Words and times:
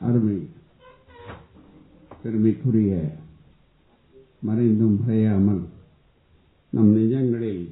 அருமை 0.00 0.36
பெருமைக்குரிய 2.20 2.92
மறைந்தும் 4.42 4.96
மறையாமல் 5.00 5.62
நம் 6.72 6.90
நெஞ்சங்களில் 6.92 7.64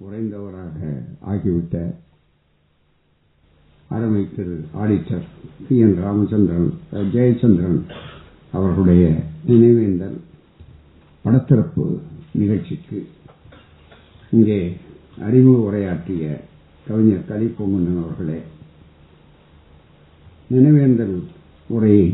உறைந்தவராக 0.00 0.80
ஆகிவிட்ட 1.24 1.76
அருமை 3.90 4.22
திரு 4.28 4.54
auditor 4.80 5.26
P 5.60 5.76
N 5.78 5.96
Ramachandran 5.98 6.70
Jayachandran 7.12 7.80
அவர்களுடைய 8.54 9.04
நினைவேந்தல் 9.46 10.18
படத்திறப்பு 11.24 11.84
நிகழ்ச்சிக்கு 12.32 12.98
இங்கே 14.32 14.58
அறிமுக 15.18 15.58
உரையாற்றிய 15.66 16.24
கவிஞர் 16.86 17.28
கலிப்பொங்குந்தன் 17.28 18.02
அவர்களே 18.02 18.40
நினைவேந்தல் 20.50 21.16
உரையை 21.70 22.06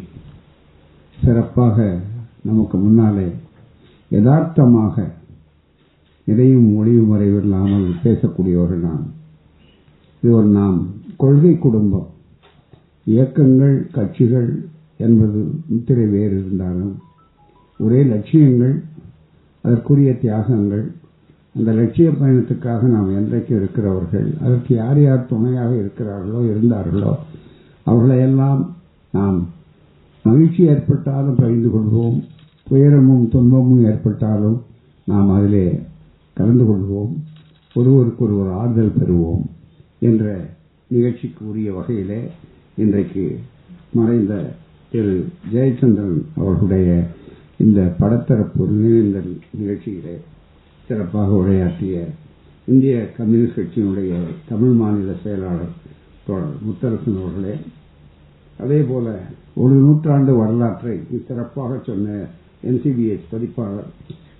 சிறப்பாக 1.18 1.76
நமக்கு 2.42 2.76
முன்னாலே 2.78 3.28
யதார்த்தமாக 4.10 4.94
எதையும் 6.26 6.68
ஒளிவு 6.78 7.04
மறைவில்லாமல் 7.12 7.86
பேசக்கூடியவர்கள் 8.02 8.84
நான். 8.88 9.04
இது 10.22 10.32
ஒரு 10.36 10.48
நாம் 10.58 10.78
கொள்கை 11.16 11.52
குடும்பம். 11.58 12.08
இயக்கங்கள் 13.06 13.76
கட்சிகள் 13.90 14.50
என்பது 15.00 15.38
முத்திரை 15.70 16.04
வேறு 16.06 16.34
இருந்தாலும் 16.40 16.92
ஒரே 17.80 18.00
லட்சியங்கள் 18.04 18.74
அதற்குரிய 19.64 20.10
தியாகங்கள் 20.22 20.84
அந்த 21.54 21.70
லட்சிய 21.72 22.10
பயணத்துக்காக 22.10 22.82
நாம் 22.94 23.10
என்றைக்கு 23.16 23.52
இருக்கிறவர்கள் 23.56 24.28
அதற்கு 24.44 24.70
யார் 24.74 25.00
யார் 25.02 25.26
துணையாக 25.26 25.72
இருக்கிறார்களோ 25.74 26.40
இருந்தார்களோ 26.52 27.12
அவர்களையெல்லாம் 27.86 28.60
நாம் 29.14 29.38
மகிழ்ச்சி 30.24 30.62
ஏற்பட்டாலும் 30.64 31.34
பகிர்ந்து 31.34 31.70
கொள்வோம் 31.70 32.18
துயரமும் 32.66 33.24
துன்பமும் 33.28 33.84
ஏற்பட்டாலும் 33.84 34.58
நாம் 35.06 35.30
அதிலே 35.30 35.66
கலந்து 36.36 36.64
கொள்வோம் 36.64 37.12
ஒருவருக்கு 37.76 38.22
ஒருவர் 38.24 38.50
ஆறுதல் 38.58 38.96
பெறுவோம் 38.98 39.42
என்ற 40.00 40.24
நிகழ்ச்சிக்கு 40.90 41.42
உரிய 41.46 41.70
வகையிலே 41.72 42.20
இன்றைக்கு 42.78 43.24
மறைந்த 43.92 44.34
திரு 44.92 45.12
ஜெயச்சந்திரன் 45.52 46.18
அவர்களுடைய 46.34 46.88
இந்த 47.56 47.80
படத்தரப்பு 48.00 48.62
நினைவேந்தல் 48.72 49.30
நிகழ்ச்சியிலே 49.58 50.16
சிறப்பாக 50.88 51.30
உரையாற்றிய 51.34 51.96
இந்திய 52.68 52.96
கம்யூனிஸ்ட் 53.16 53.58
கட்சியினுடைய 53.58 54.12
தமிழ் 54.48 54.74
மாநில 54.74 55.12
செயலாளர் 55.22 55.72
முத்தரசன் 56.66 57.20
அவர்களே 57.20 57.54
அதே 58.62 58.80
போல 58.82 59.06
ஒரு 59.56 59.74
நூற்றாண்டு 59.80 60.32
வரலாற்றை 60.36 60.94
சிறப்பாக 61.26 61.72
சொன்ன 61.86 62.08
என்சிபிஎஸ் 62.62 63.30
பதிப்பாளர் 63.30 63.90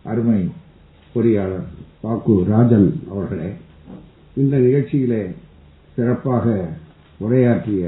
அருமை 0.05 0.41
பொறியாளர் 1.15 1.67
பாக்கு 2.01 2.35
ராஜன் 2.47 2.89
அவர்களே 3.11 3.51
இந்த 4.37 4.55
நிகழ்ச்சியிலே 4.59 5.23
சிறப்பாக 5.97 6.47
உரையாற்றிய 7.21 7.83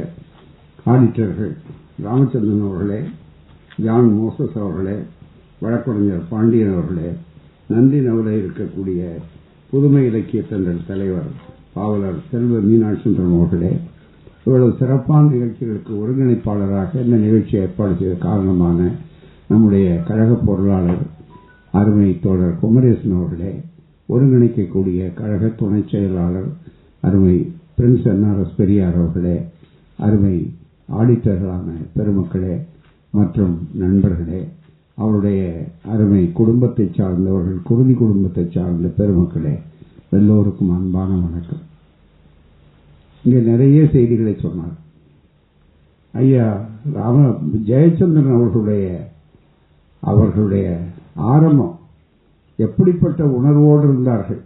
ஆடிட்டர்கள் 0.86 1.52
ராமச்சந்திரன் 2.02 2.66
அவர்களே 2.66 3.00
ஜான் 3.78 4.10
மோசஸ் 4.14 4.58
அவர்களே 4.58 4.98
வழக்கறிஞர் 5.62 6.28
பாண்டியன் 6.30 6.74
அவர்களே 6.74 7.10
நந்தி 7.70 8.00
நவல 8.00 8.28
இருக்கக்கூடிய 8.38 9.02
புதுமை 9.72 10.02
இலக்கிய 10.06 10.40
தென்றல் 10.42 10.86
தலைவர் 10.86 11.30
பாவலர் 11.74 12.18
செல்வ 12.30 12.58
மீனாட்சி 12.60 13.10
அவர்களே 13.30 13.72
இவ்வளவு 14.46 14.70
சிறப்பான 14.78 15.28
நிகழ்ச்சிகளுக்கு 15.30 15.92
ஒருங்கிணைப்பாளராக 16.00 17.02
இந்த 17.04 17.16
நிகழ்ச்சியை 17.16 17.62
ஏற்பாடு 17.62 17.94
செய்த 17.94 18.14
காரணமான 18.24 18.78
நம்முடைய 19.48 19.86
கழக 20.08 20.32
பொருளாளர் 20.44 21.04
அருமை 21.74 22.10
தோழர் 22.20 22.58
குமரேசன் 22.60 23.16
அவர்களே 23.16 23.52
ஒருங்கிணைக்கக்கூடிய 24.08 25.00
கழக 25.14 25.48
துணை 25.56 25.80
செயலாளர் 25.86 26.50
அருமை 27.02 27.36
பிரின்ஸ் 27.78 28.08
என்ஆர்எஸ் 28.12 28.56
பெரியார் 28.56 28.98
அவர்களே 28.98 29.36
அருமை 29.98 30.34
ஆடிட்டர்களான 30.92 31.68
பெருமக்களே 31.96 32.54
மற்றும் 33.14 33.54
நண்பர்களே 33.74 34.40
அவருடைய 34.98 35.42
அருமை 35.92 36.22
குடும்பத்தை 36.32 36.86
சார்ந்தவர்கள் 36.90 37.60
குருதி 37.62 37.94
குடும்பத்தை 37.94 38.44
சார்ந்த 38.48 38.88
பெருமக்களே 38.98 39.54
எல்லோருக்கும் 40.10 40.70
அன்பான 40.70 41.10
வணக்கம். 41.16 41.62
இங்கே 43.24 43.40
நிறைய 43.50 43.86
செய்திகளை 43.92 44.34
சொன்னார். 44.38 44.74
ஐயா 46.14 46.46
ராம 46.96 47.18
ஜெயச்சந்திரன் 47.68 48.34
அவர்களுடைய 48.36 48.86
அவர்களுடைய 50.02 50.66
ஆரம்பம் 51.32 51.78
எப்படிப்பட்ட 52.56 53.20
உணர்வோடு 53.36 53.84
இருந்தார்கள்? 53.88 54.42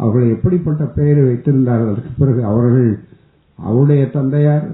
அவர்கள் 0.00 0.34
எப்படிப்பட்ட 0.36 0.84
பெயரை 0.96 1.22
வைத்திருந்தார்கள்? 1.22 1.92
அதற்கு 1.92 2.12
பிறகு 2.18 2.44
அவர்கள் 2.44 2.90
அவருடைய 3.58 4.02
தந்தையார் 4.10 4.66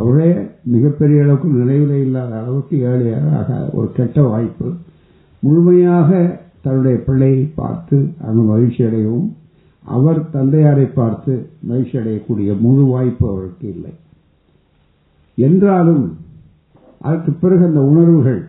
அவரே 0.00 0.28
மிகப்பெரிய 0.74 1.22
அளவுக்கு 1.22 1.48
நினைவில் 1.48 1.96
இல்லாத 2.04 2.32
அளவுக்கு 2.40 2.76
ஏழையாக 2.90 3.48
ஒரு 3.72 3.88
கெட்ட 3.92 4.22
வாய்ப்பு. 4.22 4.68
முழுமையாக 5.42 6.10
தன்னுடைய 6.64 6.96
பிள்ளையை 7.06 7.42
பார்த்து 7.60 7.96
அங்கு 8.26 8.42
மகிழ்ச்சி 8.42 8.82
அடையவும் 8.84 9.30
அவர் 9.84 10.20
தந்தையாரை 10.32 10.86
பார்த்து 10.94 11.48
மகிழ்ச்சி 11.60 11.98
அடையக்கூடிய 11.98 12.60
முழு 12.60 12.84
வாய்ப்பு 12.84 13.28
அவருக்கு 13.28 13.68
இல்லை. 13.68 13.92
என்றாலும் 15.34 16.04
அதற்கு 16.98 17.32
பிறகு 17.32 17.64
அந்த 17.64 17.80
உணர்வுகள் 17.80 18.48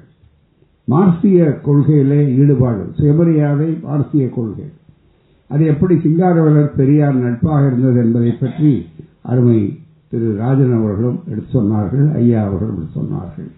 மார்க்சிய 0.86 1.62
கொள்கையிலே 1.66 2.22
ஈடுபாடு 2.38 2.84
சுயமரியாதை 2.98 3.78
மார்க்சிய 3.82 4.30
கொள்கை. 4.30 4.66
அது 5.50 5.66
எப்படி 5.66 5.96
சிங்காரவலர் 5.96 6.76
பெரியார் 6.76 7.16
நட்பாக 7.16 7.68
இருந்தது 7.68 8.00
என்பதை 8.06 8.32
பற்றி 8.32 8.86
அருமை 9.22 9.82
திரு 10.10 10.36
ராஜன் 10.38 10.74
அவர்களும் 10.78 11.20
எடுத்து 11.32 11.62
சொன்னார்கள் 11.62 12.08
ஐயா 12.16 12.46
அவர்களும் 12.46 12.78
எடுத்து 12.78 13.02
சொன்னார்கள். 13.02 13.50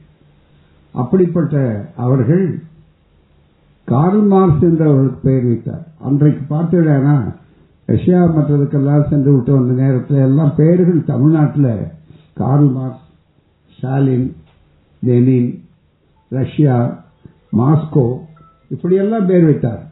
அப்படிப்பட்ட 0.92 1.56
அவர்கள் 1.96 2.60
கார்ல் 3.84 4.22
மார்க்ஸ் 4.22 4.64
என்று 4.64 4.86
அவர்களுக்கு 4.86 5.20
பெயர் 5.24 5.44
வைத்தார். 5.44 5.88
அன்றைக்கு 6.00 6.56
பார்த்தீங்கன்னா 6.56 7.34
ரஷ்யா 7.86 8.20
மற்றதுக்கெல்லாம் 8.26 9.10
சென்று 9.10 9.34
விட்டு 9.34 9.52
வந்த 9.52 9.74
நேரத்தில் 9.82 10.18
எல்லாம் 10.18 10.54
பெயர்கள் 10.58 11.04
தமிழ்நாட்டில். 11.04 11.74
Karl 12.34 12.72
Marx 12.72 13.08
Stalin 13.76 14.36
Lenin 15.04 15.64
Russia 16.30 17.04
Moscow 17.58 18.06
இப்படியெல்லாம் 18.68 19.26
பேர் 19.26 19.44
வைத்தார். 19.44 19.84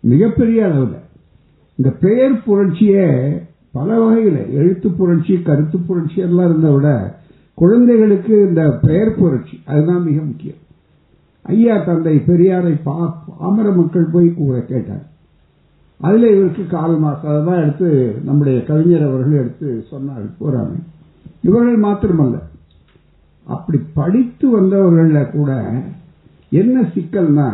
மிகப்பெரிய 0.00 0.64
அளவில். 0.64 1.00
இந்த 1.76 1.90
பெயர் 2.00 2.42
புரட்சியே 2.46 3.08
பல 3.72 3.98
வகையில். 4.00 4.52
எழுத்து 4.54 4.90
புரட்சி 4.90 5.42
கருத்து 5.42 5.78
புரட்சி 5.78 6.20
எல்லாம் 6.20 6.48
இருந்த 6.50 6.70
விட 6.72 7.18
குழந்தைகளுக்கு 7.54 8.34
இந்த 8.48 8.62
பெயர் 8.82 9.14
புரட்சி 9.18 9.62
அதுதான் 9.64 10.02
மிக 10.02 10.20
முக்கியம். 10.22 10.62
ஐயா 11.42 11.84
தந்தை 11.84 12.16
பெரியாரை 12.16 12.80
பாமர 13.38 13.70
மக்கள் 13.70 14.12
போய் 14.12 14.34
கூட 14.34 14.60
கேட்டார். 14.60 15.06
அதில் 16.00 16.32
இவருக்கு 16.34 16.66
கால் 16.66 16.98
மாசம் 16.98 17.44
தான் 17.44 17.62
எடுத்து 17.62 18.20
நம்முடைய 18.24 18.64
கவிஞர் 18.64 19.08
அவர்கள் 19.08 19.38
எடுத்து 19.38 19.86
சொன்னார்கள். 19.90 20.34
போறாங்க 20.40 20.74
இவர்கள் 21.42 21.80
மாத்திரமல்ல. 21.80 22.38
அப்படி 23.44 23.78
படித்து 23.94 24.50
வந்தவர்களில் 24.50 25.30
கூட 25.30 25.72
என்ன 26.50 26.80
சிக்கல்னா 26.80 27.48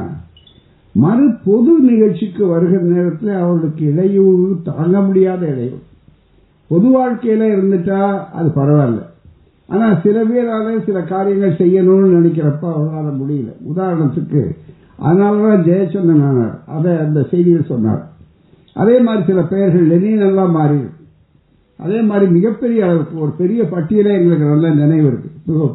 மறு 0.95 1.31
பொது 1.45 1.79
நிகழ்ச்சிக்கு 1.79 2.47
வருகிற 2.47 2.83
நேரத்தில் 2.83 3.31
அவர்களுக்கு 3.31 3.85
இடையூறு 3.87 4.61
தாங்க 4.65 5.01
முடியாத 5.01 5.47
இடையூறு. 5.47 5.83
பொது 6.69 6.89
வாழ்க்கையில் 6.89 7.57
இருந்துட்டா 7.57 8.29
அது 8.31 8.49
பரவாயில்ல. 8.49 9.01
ஆனால் 9.69 10.01
சில 10.03 10.25
பேரால 10.25 10.85
சில 10.85 11.01
காரியங்கள் 11.01 11.59
செய்யணும்னு 11.59 12.17
நினைக்கிறப்ப 12.19 12.73
அவரால் 12.75 13.21
முடியல. 13.21 13.51
உதாரணத்துக்கு 13.75 14.57
அதனாலதான் 14.99 15.65
ஜெயச்சந்திரன் 15.69 16.59
அதை 16.67 16.97
அந்த 16.97 17.21
செய்தியில் 17.21 17.65
சொன்னார். 17.65 18.11
அதே 18.75 18.99
மாதிரி 19.01 19.25
சில 19.25 19.43
பெயர்கள் 19.43 19.87
லெனின் 19.87 20.21
எல்லாம் 20.21 20.51
மாறி 20.51 20.81
அதே 21.77 22.01
மாதிரி 22.01 22.31
மிகப்பெரிய 22.31 22.85
அளவுக்கு 22.85 23.19
ஒரு 23.19 23.31
பெரிய 23.31 23.63
பட்டியலே 23.63 24.13
எங்களுக்கு 24.19 24.45
நல்ல 24.45 24.71
நினைவு 24.71 25.07
இருக்கு. 25.07 25.31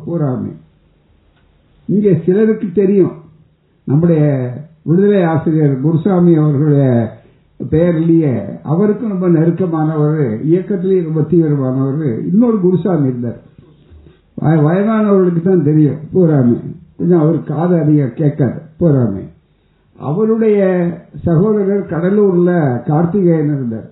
பூராமே. 0.07 0.51
இங்கே 1.85 2.21
சிலருக்கு 2.25 2.67
தெரியும். 2.73 3.11
நம்முடைய 3.83 4.53
விடுதலை 4.81 5.23
ஆசிரியர் 5.23 5.81
குருசாமி 5.81 6.35
அவர்களுடைய 6.35 7.15
பெயர்லயே 7.69 8.59
அவருக்கும் 8.63 9.09
ரொம்ப 9.09 9.29
நெருக்கமானவர் 9.29 10.41
இயக்கத்திலேயே 10.43 11.01
ரொம்ப 11.01 11.21
தீவிரமானவர் 11.21 12.27
இன்னொரு 12.31 12.59
குருசாமி 12.59 13.07
இருந்தார். 13.07 13.41
வயதானவர்களுக்கு 14.41 15.41
தான் 15.41 15.63
தெரியும். 15.63 15.99
பூராமே. 16.13 16.59
கொஞ்சம் 16.97 17.19
அவர் 17.19 17.43
காதை 17.43 17.79
அதிக 17.79 18.05
கேட்காது. 18.05 18.61
பூராமே. 18.79 19.23
அவருடைய 19.99 20.57
சகோதரர் 21.25 21.85
கடலூர்ல 21.91 22.51
கார்த்திகேயன் 22.89 23.53
இருந்தார். 23.55 23.87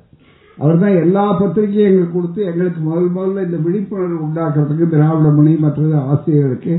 அவர் 0.58 0.82
தான் 0.82 1.00
எல்லா 1.04 1.24
பத்திரிகையும் 1.40 1.88
எங்களுக்கு 1.90 2.18
கொடுத்து 2.18 2.42
எங்களுக்கு 2.46 2.82
முதல் 2.82 3.10
முதல்ல 3.16 3.46
இந்த 3.46 3.58
விழிப்புணர்வு 3.66 4.20
உண்டாக்குறதுக்கு 4.28 4.86
திராவிட 4.90 5.30
மணி 5.30 5.54
மற்றது 5.64 5.96
ஆசிரியர்களுக்கு 6.12 6.74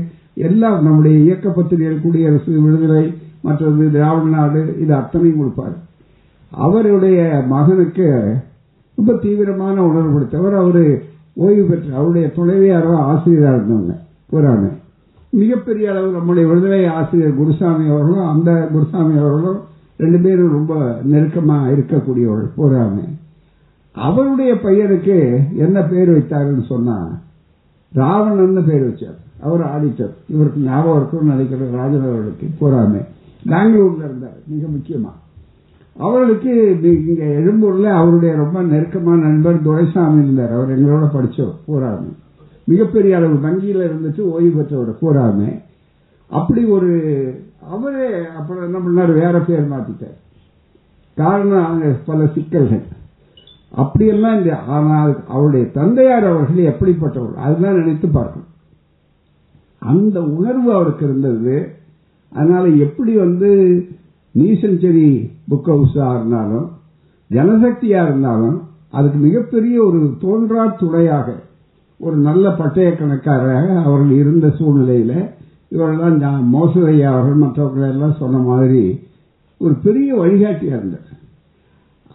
எல்லாம் 0.47 0.79
நம்முடைய 0.83 1.17
இயக்க 1.25 1.49
பத்திரிகைகள் 1.49 2.03
குடியரசு 2.05 2.61
விடுதலை 2.63 3.03
மற்றது 3.41 3.89
திராவிட 3.95 4.29
நாடு 4.35 4.61
இது 4.79 4.93
அத்தனையும் 4.95 5.39
கொடுப்பார். 5.39 5.75
அவருடைய 6.51 7.19
மகனுக்கு 7.53 8.07
ரொம்ப 8.97 9.13
தீவிரமான 9.13 9.75
உணர்வு 9.89 10.11
கொடுத்தவர் 10.13 10.55
அவர் 10.63 10.83
ஓய்வு 11.33 11.63
பெற்ற 11.63 11.87
அவருடைய 11.95 12.27
துணைவியாரோ 12.35 12.93
ஆசிரியராக 13.11 13.57
இருந்தவங்க 13.57 13.95
போறாங்க. 14.31 14.67
மிகப்பெரிய 15.29 15.91
அளவு 15.91 16.11
நம்முடைய 16.11 16.49
விடுதலை 16.49 16.85
ஆசிரியர் 16.85 17.35
குருசாமி 17.35 17.89
அவர்களும் 17.89 18.27
அந்த 18.27 18.69
குருசாமி 18.71 19.17
அவர்களும் 19.17 19.57
ரெண்டு 19.97 20.19
பேரும் 20.19 20.51
ரொம்ப 20.51 20.99
நெருக்கமா 21.11 21.57
இருக்கக்கூடியவர்கள் 21.75 22.57
போறாங்க 22.57 22.99
அவருடைய 23.91 24.53
பையனுக்கு 24.53 25.39
என்ன 25.55 25.83
பேர் 25.83 26.17
வைத்தாருன்னு 26.17 26.65
சொன்னா 26.65 27.19
ராவணன் 27.93 28.65
பேர் 28.65 28.87
வச்சார். 28.87 29.17
அவர் 29.41 29.61
ஆடிட்டர் 29.61 30.13
இவருக்கு 30.27 30.59
ஞாபகம் 30.61 30.95
இருக்கும்னு 30.95 31.31
நினைக்கிற 31.31 31.65
ராஜன் 31.71 32.01
அவர்களுக்கு 32.01 32.47
போறாமே 32.59 33.01
பெங்களூர்ல 33.49 34.03
இருந்தார் 34.03 34.37
மிக 34.47 34.67
முக்கியமா. 34.67 35.11
அவர்களுக்கு 35.95 36.79
இங்க 37.07 37.23
எழும்பூர்ல 37.23 37.83
அவருடைய 37.83 38.35
ரொம்ப 38.35 38.61
நெருக்கமான 38.61 39.21
நண்பர் 39.21 39.61
துரைசாமி 39.61 40.23
இருந்தார். 40.23 40.53
அவர் 40.53 40.73
எங்களோட 40.77 41.05
படிச்சோம் 41.13 41.53
போறாமே 41.67 42.11
மிகப்பெரிய 42.67 43.15
அளவு 43.15 43.39
வங்கியில் 43.39 43.87
இருந்துச்சு 43.89 44.21
ஓய்வு 44.21 44.51
பெற்றவர் 44.55 45.01
போறாமே 45.01 45.49
அப்படி 46.27 46.65
ஒரு 46.65 46.91
அவரே 47.69 48.25
அப்புறம் 48.37 48.63
என்ன 48.63 48.77
பண்ணார் 48.77 49.13
வேற 49.13 49.39
பேர் 49.39 49.71
மாத்திட்டார். 49.71 50.17
காரணம் 51.15 51.65
அவங்க 51.65 51.95
பல 52.05 52.27
சிக்கல்கள். 52.27 52.85
அப்படியெல்லாம் 53.71 54.37
இந்த 54.37 54.57
ஆனால் 54.57 55.23
அவருடைய 55.27 55.65
தந்தையார் 55.71 56.25
அவர்கள் 56.25 56.69
எப்படிப்பட்டவர்? 56.71 57.33
அதுதான் 57.35 57.75
நினைத்து 57.75 58.07
பார்க்கணும். 58.07 58.51
அந்த 59.79 60.21
உணர்வு 60.21 60.73
அவருக்கு 60.73 61.05
இருந்தது. 61.05 61.75
அதனால 62.31 62.67
எப்படி 62.67 63.15
வந்து 63.15 63.49
நீசஞ்சரி 64.35 65.09
புக் 65.49 65.69
ஹவுஸா 65.71 66.07
இருந்தாலும் 66.15 66.67
ஜனசக்தியா 67.31 68.01
இருந்தாலும் 68.03 68.57
அதுக்கு 68.91 69.17
மிகப்பெரிய 69.17 69.83
ஒரு 69.83 69.99
தோன்றா 70.21 70.63
துணையாக 70.79 71.45
ஒரு 71.99 72.15
நல்ல 72.19 72.45
பட்டய 72.51 72.89
கணக்காராக 72.91 73.67
அவர்கள் 73.83 74.13
இருந்த 74.17 74.47
சூழ்நிலையில 74.57 75.13
இவரெல்லாம் 75.71 76.17
மோசதையா 76.53 77.07
அவர்கள் 77.11 77.43
மற்றவர்களெல்லாம் 77.43 78.19
சொன்ன 78.19 78.41
மாதிரி 78.47 78.83
ஒரு 79.61 79.73
பெரிய 79.75 80.09
வழிகாட்டியா 80.15 80.75
இருந்தார். 80.75 81.03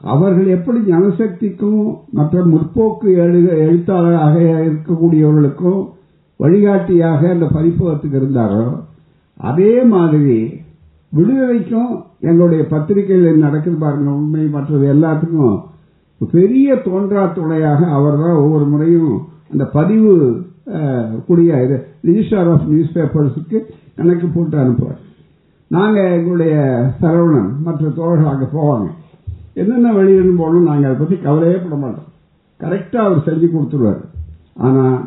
அவர்கள் 0.04 0.46
எப்படி 0.48 0.78
ஜனசக்திக்கும் 0.86 1.82
மற்ற 2.10 2.44
முற்போக்கு 2.44 3.08
எழுத்தாளராக 3.62 4.36
இருக்கக்கூடியவர்களுக்கும் 4.62 5.80
வழிகாட்டியாக 6.40 7.20
அந்த 7.30 7.46
பதிப்பகத்துக்கு 7.52 8.16
இருந்தாரோ 8.16 8.64
அதே 9.40 9.74
மாதிரி 9.84 10.38
விடுதலைக்கும் 11.12 11.92
எங்களுடைய 12.20 12.62
பத்திரிகைகள் 12.66 13.44
நடக்குது 13.44 13.76
பாருங்க 13.76 14.10
உண்மை 14.12 14.46
மற்றது 14.48 14.86
எல்லாத்துக்கும் 14.94 15.58
பெரிய 16.20 16.74
தோன்றா 16.84 17.22
துணையாக 17.32 17.80
அவர் 17.90 18.18
தான் 18.18 18.40
ஒவ்வொரு 18.42 18.66
முறையும் 18.66 19.14
அந்த 19.52 19.64
பதிவு 19.76 20.12
கூடிய 21.28 21.54
ரிஜிஸ்டார் 22.08 22.50
ஆஃப் 22.52 22.66
நியூஸ் 22.72 22.94
பேப்பர்ஸுக்கு 22.96 23.58
கணக்கு 23.96 24.26
போட்டு 24.34 24.56
அனுப்புவார். 24.62 25.00
நாங்கள் 25.70 26.12
எங்களுடைய 26.16 26.54
சரவணன் 27.00 27.50
மற்ற 27.66 27.90
தோழர்கள் 27.98 28.32
அங்கே 28.32 28.48
போவாங்க. 28.56 28.88
என்னென்ன 29.60 29.92
வெளியிடணும் 29.98 30.40
போகணும் 30.42 30.68
நாங்கள் 30.70 30.88
அதை 30.88 30.98
பற்றி 31.00 31.16
கவலையே 31.26 31.58
பட 31.64 31.76
மாட்டோம். 31.82 32.08
கரெக்டாக 32.60 33.06
அவர் 33.08 33.26
செஞ்சு 33.28 33.46
கொடுத்துருவார். 33.54 34.02
ஆனால் 34.66 34.98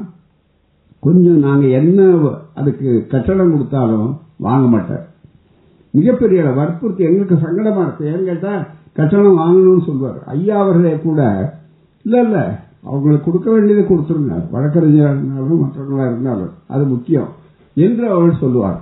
கொஞ்சம் 1.05 1.43
நாங்கள் 1.47 1.75
என்ன 1.79 1.99
அதுக்கு 2.59 2.89
கட்டணம் 3.13 3.53
கொடுத்தாலும் 3.53 4.09
வாங்க 4.47 4.65
மாட்டார். 4.73 5.03
மிகப்பெரிய 5.93 6.41
வற்புறுத்தி 6.59 7.03
எங்களுக்கு 7.09 7.35
சங்கடமா 7.45 7.81
இருக்கு. 7.85 8.05
ஏன்னு 8.11 8.29
கேட்டால் 8.29 8.61
கட்டணம் 8.97 9.41
வாங்கணும்னு 9.41 9.83
சொல்வார். 9.89 10.19
ஐயா 10.35 10.55
அவர்களே 10.63 10.93
கூட 11.07 11.21
இல்லை 12.05 12.19
இல்லை 12.25 12.43
அவங்களுக்கு 12.85 13.25
கொடுக்க 13.25 13.51
வேண்டியதை 13.51 13.83
கொடுத்துருங்க. 13.83 14.35
வழக்கறிஞராக 14.51 15.15
இருந்தாலும் 15.15 15.63
மற்றவர்களா 15.63 16.05
இருந்தாலும் 16.05 16.53
அது 16.67 16.83
முக்கியம் 16.85 17.27
என்று 17.73 18.09
அவர் 18.09 18.39
சொல்லுவார். 18.39 18.79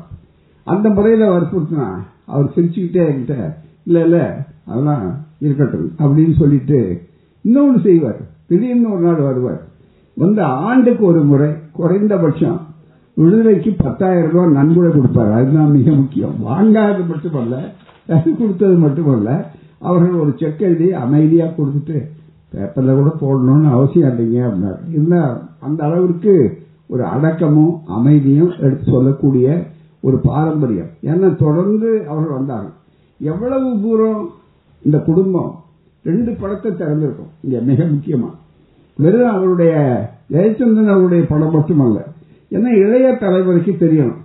அந்த 0.64 0.90
முறையில் 0.90 1.28
வற்புறுத்தினா 1.28 1.88
அவர் 2.26 2.54
சிரிச்சுக்கிட்டே 2.56 3.04
என்கிட்ட 3.12 3.54
இல்லை 3.84 4.02
இல்லை 4.02 4.26
அதெல்லாம் 4.68 5.08
இருக்கட்டும் 5.40 5.92
அப்படின்னு 6.00 6.40
சொல்லிட்டு 6.40 7.02
இன்னொன்று 7.42 7.80
செய்வார். 7.80 8.22
திடீர்னு 8.48 8.92
ஒரு 8.94 9.02
நாள் 9.02 9.22
வருவார். 9.30 9.62
வந்து 10.14 10.42
ஆண்டுக்கு 10.42 11.06
ஒரு 11.06 11.24
முறை 11.24 11.50
குறைந்தபட்சம் 11.72 12.60
விடுதலைக்கு 13.16 13.76
பத்தாயிரம் 13.78 14.32
ரூபாய் 14.32 14.52
நன்கொடை 14.52 14.92
கொடுப்பாரு. 14.92 15.32
அதுதான் 15.34 15.72
மிக 15.72 15.92
முக்கியம். 15.92 16.36
வாங்காதது 16.48 17.08
மட்டுமல்ல 17.08 17.56
கொடுத்தது 18.08 18.76
மட்டுமல்ல. 18.86 19.30
அவர்கள் 19.80 20.20
ஒரு 20.24 20.34
செக் 20.40 20.62
எழுதி 20.68 20.94
அமைதியாக 20.94 21.54
கொடுத்துட்டு 21.58 21.98
பேப்பர்ல 22.56 22.96
கூட 22.96 23.12
போடணும்னு 23.22 23.70
அவசியம் 23.70 24.20
இல்லைங்க 24.20 24.38
அப்படின்னாரு. 24.38 24.94
இல்லை 24.94 25.20
அந்த 25.60 25.84
அளவிற்கு 25.84 26.62
ஒரு 26.88 27.04
அடக்கமும் 27.04 27.82
அமைதியும் 27.88 28.52
எடுத்து 28.60 28.92
சொல்லக்கூடிய 28.92 29.64
ஒரு 30.02 30.18
பாரம்பரியம். 30.18 30.90
ஏன்னா 31.04 31.36
தொடர்ந்து 31.36 32.06
அவர்கள் 32.08 32.34
வந்தாங்க. 32.34 32.70
எவ்வளவு 33.20 33.82
தூரம் 33.82 34.30
இந்த 34.82 34.98
குடும்பம் 34.98 35.60
ரெண்டு 36.04 36.32
படத்தை 36.32 36.72
திறந்திருக்கும். 36.72 37.32
இங்க 37.42 37.60
மிக 37.60 37.84
முக்கியமா. 37.84 38.30
வெறும் 38.98 39.32
அவருடைய 39.32 39.74
ஜெயச்சந்திரன் 40.32 40.90
அவருடைய 40.90 41.26
படம் 41.26 41.52
மட்டுமல்ல. 41.52 42.06
ஏன்னா 42.52 42.68
இளைய 42.68 43.18
தலைமுறைக்கு 43.20 43.74
தெரியணும். 43.80 44.22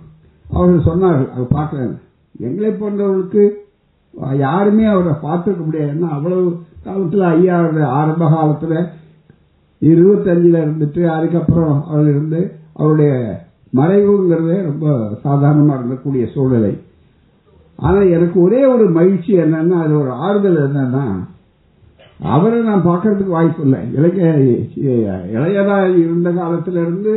அவர்கள் 0.51 0.93
சொன்னார்கள் 0.93 1.29
அது 1.29 1.47
பார்க்கல 1.51 1.97
எங்களை 2.39 2.71
போன்றவர்களுக்கு 2.71 3.58
யாருமே 4.45 4.85
அவரை 4.93 5.13
பார்த்துக்க 5.27 5.61
முடியாது. 5.65 5.91
ஏன்னா 5.95 6.09
அவ்வளவு 6.17 6.47
காலத்தில் 6.85 7.25
ஐயா 7.33 7.57
ஆரம்ப 7.99 8.23
காலத்தில் 8.35 8.77
இருபத்தஞ்சில் 9.81 10.61
இருந்துட்டு 10.63 11.01
அதுக்கப்புறம் 11.15 11.75
அவர் 11.89 12.07
இருந்து 12.13 12.39
அவருடைய 12.79 13.13
மறைவுங்கிறதே 13.79 14.57
ரொம்ப 14.69 14.85
சாதாரணமாக 15.25 15.77
இருந்தக்கூடிய 15.79 16.23
சூழ்நிலை. 16.35 16.71
ஆனால் 17.79 18.13
எனக்கு 18.15 18.37
ஒரே 18.45 18.61
ஒரு 18.73 18.85
மகிழ்ச்சி 18.97 19.33
என்னன்னா 19.43 19.77
அது 19.83 19.93
ஒரு 19.99 20.11
ஆறுதல் 20.25 20.57
என்னன்னா 20.67 21.05
அவரை 22.33 22.57
நான் 22.69 22.87
பார்க்கறதுக்கு 22.87 23.35
வாய்ப்பு 23.37 23.61
இல்லை. 23.65 23.79
இளைய 23.97 24.31
இளையதா 25.35 25.77
இருந்த 26.01 26.29
காலத்திலிருந்து 26.39 27.13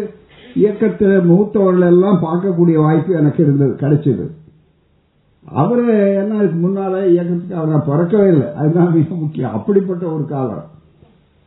இயக்கத்தில் 0.60 1.26
மூத்தவர்கள் 1.30 1.90
எல்லாம் 1.92 2.20
பார்க்கக்கூடிய 2.26 2.76
வாய்ப்பு 2.86 3.12
எனக்கு 3.20 3.40
இருந்தது 3.44 3.74
கிடைச்சது. 3.82 4.26
அவர் 5.54 5.88
என்ன 6.14 6.36
அதுக்கு 6.36 6.68
முன்னால 6.68 7.06
இயக்கத்துக்கு 7.06 7.56
அவர் 7.56 7.88
பிறக்கவே 7.88 8.28
இல்லை. 8.28 8.54
அதுதான் 8.54 8.92
மிக 8.92 9.14
முக்கியம். 9.14 9.52
அப்படிப்பட்ட 9.52 10.06
ஒரு 10.06 10.24
காலம். 10.24 10.64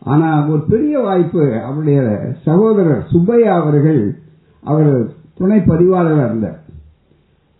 ஆனா 0.04 0.48
ஒரு 0.48 0.64
பெரிய 0.70 1.00
வாய்ப்பு 1.00 1.62
அவருடைய 1.64 2.20
சகோதரர் 2.44 3.04
சுப்பையா 3.12 3.62
அவர்கள் 3.62 4.18
அவர் 4.64 5.08
துணை 5.34 5.60
பதிவாளராக 5.60 6.26
இருந்தார். 6.26 6.60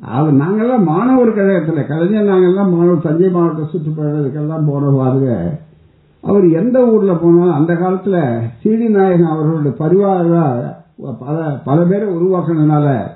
அவர் 0.02 0.34
நாங்கள்லாம் 0.34 0.84
மாணவர் 0.84 1.34
கழகத்தில் 1.34 1.88
கலைஞர் 1.88 2.30
நாங்கள்லாம் 2.34 2.72
மாணவர் 2.72 3.02
தஞ்சை 3.02 3.30
மாவட்ட 3.30 3.62
சுற்றுப்பயணத்துக்கெல்லாம் 3.62 4.70
போனவாருங்க 4.70 5.60
அவர் 6.24 6.46
எந்த 6.50 6.86
ஊரில் 6.86 7.20
போனாலும் 7.22 7.54
அந்த 7.54 7.76
காலத்தில் 7.76 8.40
சீடி 8.64 8.90
நாயகன் 8.90 9.26
அவர்களுடைய 9.26 9.78
பரிவாராக 9.80 10.76
பல 11.20 11.62
பல 11.66 11.84
பேரை 11.84 12.08
உருவாக்குனதுனால 12.08 13.08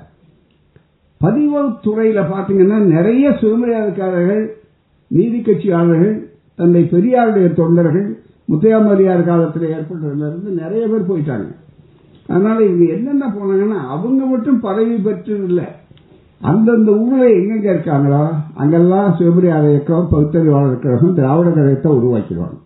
பதிவு 1.20 1.62
துறையில 1.68 2.20
பாத்தீங்கன்னா 2.32 2.78
நிறைய 2.80 3.30
சுயமரியாதைக்காரர்கள் 3.30 4.46
நீதி 5.06 5.40
கட்சியாளர்கள் 5.40 6.30
தந்தை 6.56 6.82
பெரியாருடைய 6.82 7.52
தொண்டர்கள் 7.52 8.22
முத்தையாமரியார் 8.48 9.24
காலத்தில் 9.24 9.62
ஏற்பட்டதுல 9.62 10.28
இருந்து 10.28 10.50
நிறைய 10.50 10.86
பேர் 10.86 11.10
போயிட்டாங்க. 11.10 11.48
அதனால 12.28 12.64
இவங்க 12.64 12.92
என்னென்ன 12.92 13.26
போனாங்கன்னா 13.26 13.78
அவங்க 13.88 14.24
மட்டும் 14.24 14.60
பதவி 14.60 14.96
பெற்று 14.96 15.44
இல்லை 15.44 15.64
அந்தந்த 16.40 16.90
ஊர்ல 16.92 17.24
எங்கெங்க 17.26 17.68
இருக்காங்களோ? 17.74 18.32
அங்கெல்லாம் 18.54 19.14
சுயமரியாதை 19.14 19.70
இயக்கம் 19.70 20.08
பகுத்தறிவாளர் 20.12 20.78
கழகம் 20.78 21.14
திராவிட 21.14 21.50
கழகத்தை 21.50 21.92
உருவாக்கிடுவாங்க. 21.92 22.58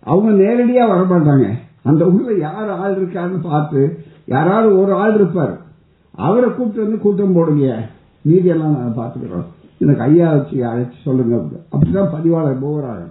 அவங்க 0.00 0.30
நேரடியாக 0.42 0.92
வரமாட்டாங்க. 0.94 1.48
அந்த 1.82 2.04
ஊர்ல 2.04 2.38
யார் 2.38 2.68
ஆள் 2.68 2.94
இருக்காருன்னு 2.94 3.40
பார்த்து 3.42 3.98
யாராவது 4.26 4.80
ஒரு 4.80 4.92
ஆள் 4.92 5.14
இருப்பார். 5.14 5.68
அவரை 6.10 6.50
கூப்பிட்டு 6.50 6.82
வந்து 6.82 6.98
கூட்டம் 6.98 7.32
போடுங்க. 7.32 7.88
மீதி 8.22 8.48
எல்லாம் 8.48 8.78
நாங்கள் 8.78 9.04
பார்த்துக்கிறோம். 9.04 9.44
எனக்கு 9.78 10.02
ஐயா 10.02 10.32
வச்சு 10.32 10.56
அழைச்சி 10.56 11.02
சொல்லுங்க. 11.04 11.42
அப்படிதான் 11.72 12.10
பதிவாளர் 12.12 12.64
போகிறாங்க. 12.64 13.06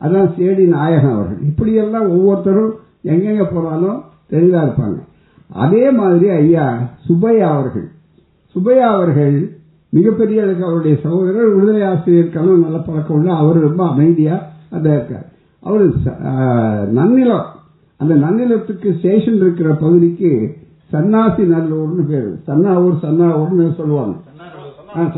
அதான் 0.00 0.32
சேடி 0.38 0.66
நாயகன் 0.66 1.12
அவர்கள். 1.12 1.38
இப்படியெல்லாம் 1.40 2.08
ஒவ்வொருத்தரும் 2.08 2.74
எங்கெங்க 3.04 3.54
போனாலும் 3.54 4.02
தெளிவாக 4.26 4.66
இருப்பாங்க. 4.66 5.00
அதே 5.52 5.90
மாதிரி 5.90 6.28
ஐயா 6.28 6.78
சுப்பையா 7.04 7.54
அவர்கள். 7.54 7.88
சுப்பையா 8.46 8.92
அவர்கள் 8.92 9.56
மிகப்பெரிய 9.88 10.42
அளவுக்கு 10.42 10.64
அவருடைய 10.64 10.96
சகோதரர் 11.02 11.54
விடுதலை 11.54 11.80
ஆசிரியருக்கெல்லாம் 11.80 12.56
நல்ல 12.56 12.78
பழக்கம் 12.78 13.16
உள்ள 13.16 13.34
அவர் 13.34 13.58
ரொம்ப 13.58 13.88
அமைதியா 13.88 14.46
அந்த 14.70 14.88
இருக்கார். 14.88 15.26
அவர் 15.60 15.88
ச- 15.88 16.20
நன்னிலம். 16.88 17.44
அந்த 17.96 18.14
நன்னிலத்துக்கு 18.14 18.98
ஸ்டேஷன் 18.98 19.34
இருக்கிற 19.34 19.74
பகுதிக்கு 19.74 20.56
சன்னாசி 20.92 21.44
நல்லூர்னு 21.54 22.04
பேரு. 22.10 22.30
சன்னாவூர் 22.46 23.02
சன்னாவூர்னு 23.02 23.66
சொல்லுவாங்க. 23.80 24.16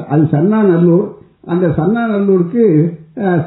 அது 0.08 0.22
சன்னா 0.32 0.60
நல்லூர். 0.72 1.06
அந்த 1.46 1.66
சன்னா 1.78 2.02
நல்லூருக்கு 2.14 2.64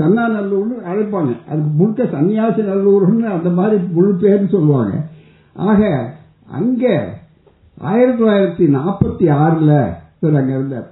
சன்னா 0.01 0.23
நல்லூர்னு 0.35 0.77
அழைப்பாங்க. 0.91 1.31
அதுக்கு 1.49 1.71
முழுக்க 1.79 2.03
சன்னியாசி 2.03 2.61
நல்லூர்னு 2.71 3.25
அந்த 3.37 3.49
மாதிரி 3.57 3.81
முழு 3.91 4.11
பேர்னு 4.21 4.53
சொல்லுவாங்க. 4.55 4.93
ஆக 5.53 5.81
அங்க 6.51 6.83
ஆயிரத்தி 7.91 8.23
தொள்ளாயிரத்தி 8.23 8.65
நாற்பத்தி 8.77 9.25
ஆறுல 9.43 9.71
அங்க 10.21 10.51
இருந்தார். 10.57 10.89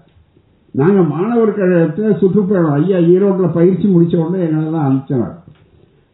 நாங்க 0.80 1.02
மாணவர் 1.14 1.54
கழகத்தில் 1.54 2.18
சுற்றுப்பயணம் 2.20 2.76
ஐயா 2.78 2.98
ஈரோட்ல 2.98 3.48
பயிற்சி 3.54 3.88
முடிச்ச 3.94 4.14
உடனே 4.24 4.44
எங்களெல்லாம் 4.46 4.88
அனுப்பிச்சவர் 4.88 5.34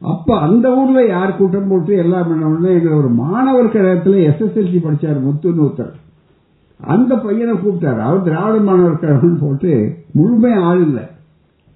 அப்ப 0.02 0.40
அந்த 0.40 0.76
ஊர்ல 0.78 1.08
யார் 1.08 1.38
கூட்டம் 1.38 1.68
போட்டு 1.68 1.98
எல்லாம் 1.98 2.28
பண்ண 2.28 2.48
உடனே 2.48 2.90
ஒரு 2.90 3.10
மாணவர் 3.10 3.74
கழகத்துல 3.74 4.20
எஸ்எஸ்எல்சி 4.30 4.80
படிச்சார் 4.84 5.26
முத்துநூத்தர் 5.28 5.94
அந்த 6.80 7.16
பையனை 7.16 7.54
கூப்பிட்டாரு. 7.54 8.00
அவர் 8.00 8.24
திராவிட 8.24 8.64
மாணவர் 8.64 9.00
கழகம் 9.00 9.40
போட்டு 9.40 9.98
முழுமை 10.12 10.54
ஆள் 10.54 10.82
இல்லை. 10.82 11.04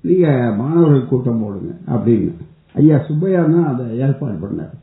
நீங்க 0.02 0.54
மாணவர்கள் 0.58 1.08
கூட்டம் 1.08 1.42
போடுங்க 1.44 1.72
அப்படின்னு. 1.94 2.32
ஐயா 2.74 2.98
சுப்பையா 2.98 3.42
தான் 3.44 3.66
அதை 3.66 3.98
ஏற்பாடு 3.98 4.38
பண்ணார். 4.44 4.76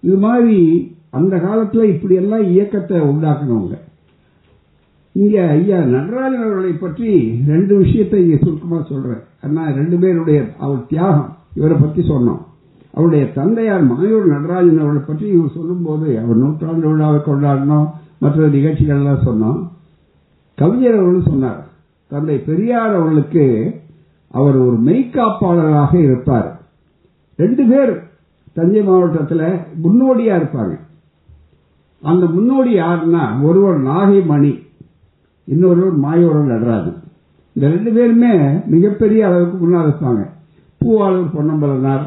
இது 0.00 0.16
மாதிரி 0.16 0.58
அந்த 1.10 1.36
காலத்துல 1.36 1.84
இப்படி 1.84 2.14
எல்லாம் 2.14 2.42
இயக்கத்தை 2.42 3.00
உண்டாக்குனவங்க. 3.00 3.78
இங்க 5.12 5.48
ஐயா 5.48 5.78
நடராஜன் 5.78 6.42
அவர்களை 6.42 6.72
பற்றி 6.72 7.42
ரெண்டு 7.46 7.78
விஷயத்தை 7.78 8.24
இங்க 8.24 8.36
சுருக்கமா 8.44 8.82
சொல்றேன். 8.82 9.22
அண்ணா 9.42 9.64
ரெண்டு 9.70 9.98
பேருடைய 9.98 10.44
அவர் 10.58 10.86
தியாகம். 10.86 11.36
இவரை 11.54 11.76
பத்தி 11.76 12.02
சொன்னோம். 12.08 12.42
அவருடைய 12.94 13.24
தந்தையார் 13.32 13.84
மாயூர் 13.90 14.26
நடராஜன் 14.34 14.80
அவர்களை 14.82 15.02
பற்றி 15.06 15.26
இவர் 15.34 15.56
சொல்லும்போது 15.58 16.06
அவர் 16.22 16.40
நூற்றாண்டு 16.42 16.86
விழாவை 16.88 17.20
கொண்டாடினோம் 17.26 17.86
மற்ற 18.22 18.46
நிகழ்ச்சிகள்லாம் 18.46 19.26
சொன்னோம். 19.28 19.60
கவிஞர் 20.58 20.98
அவர்கள் 20.98 21.30
சொன்னார் 21.30 21.60
தந்தை 22.10 22.36
பெரியார் 22.48 22.94
அவர்களுக்கு 22.98 23.44
அவர் 24.30 24.56
ஒரு 24.66 24.76
மெய்காப்பாளராக 24.88 25.92
இருப்பார். 25.94 26.48
ரெண்டு 27.38 27.62
பேர் 27.70 27.92
தஞ்சை 28.56 28.82
மாவட்டத்தில் 28.82 29.46
முன்னோடியா 29.84 30.34
இருப்பாங்க. 30.40 30.74
அந்த 32.02 32.24
முன்னோடி 32.26 32.72
யாருன்னா 32.78 33.24
ஒருவர் 33.42 33.78
நாகை 33.90 34.20
மணி 34.26 34.52
இன்னொருவர் 35.48 35.96
மாயோரம் 36.04 36.50
நடராஜன். 36.52 37.00
இந்த 37.56 37.68
ரெண்டு 37.68 37.90
பேருமே 37.92 38.34
மிகப்பெரிய 38.66 39.26
அளவுக்கு 39.26 39.56
முன்னால் 39.56 39.86
இருப்பாங்க 39.86 40.22
பூவாளூர் 40.80 41.34
பொன்னம்பலனார் 41.36 42.04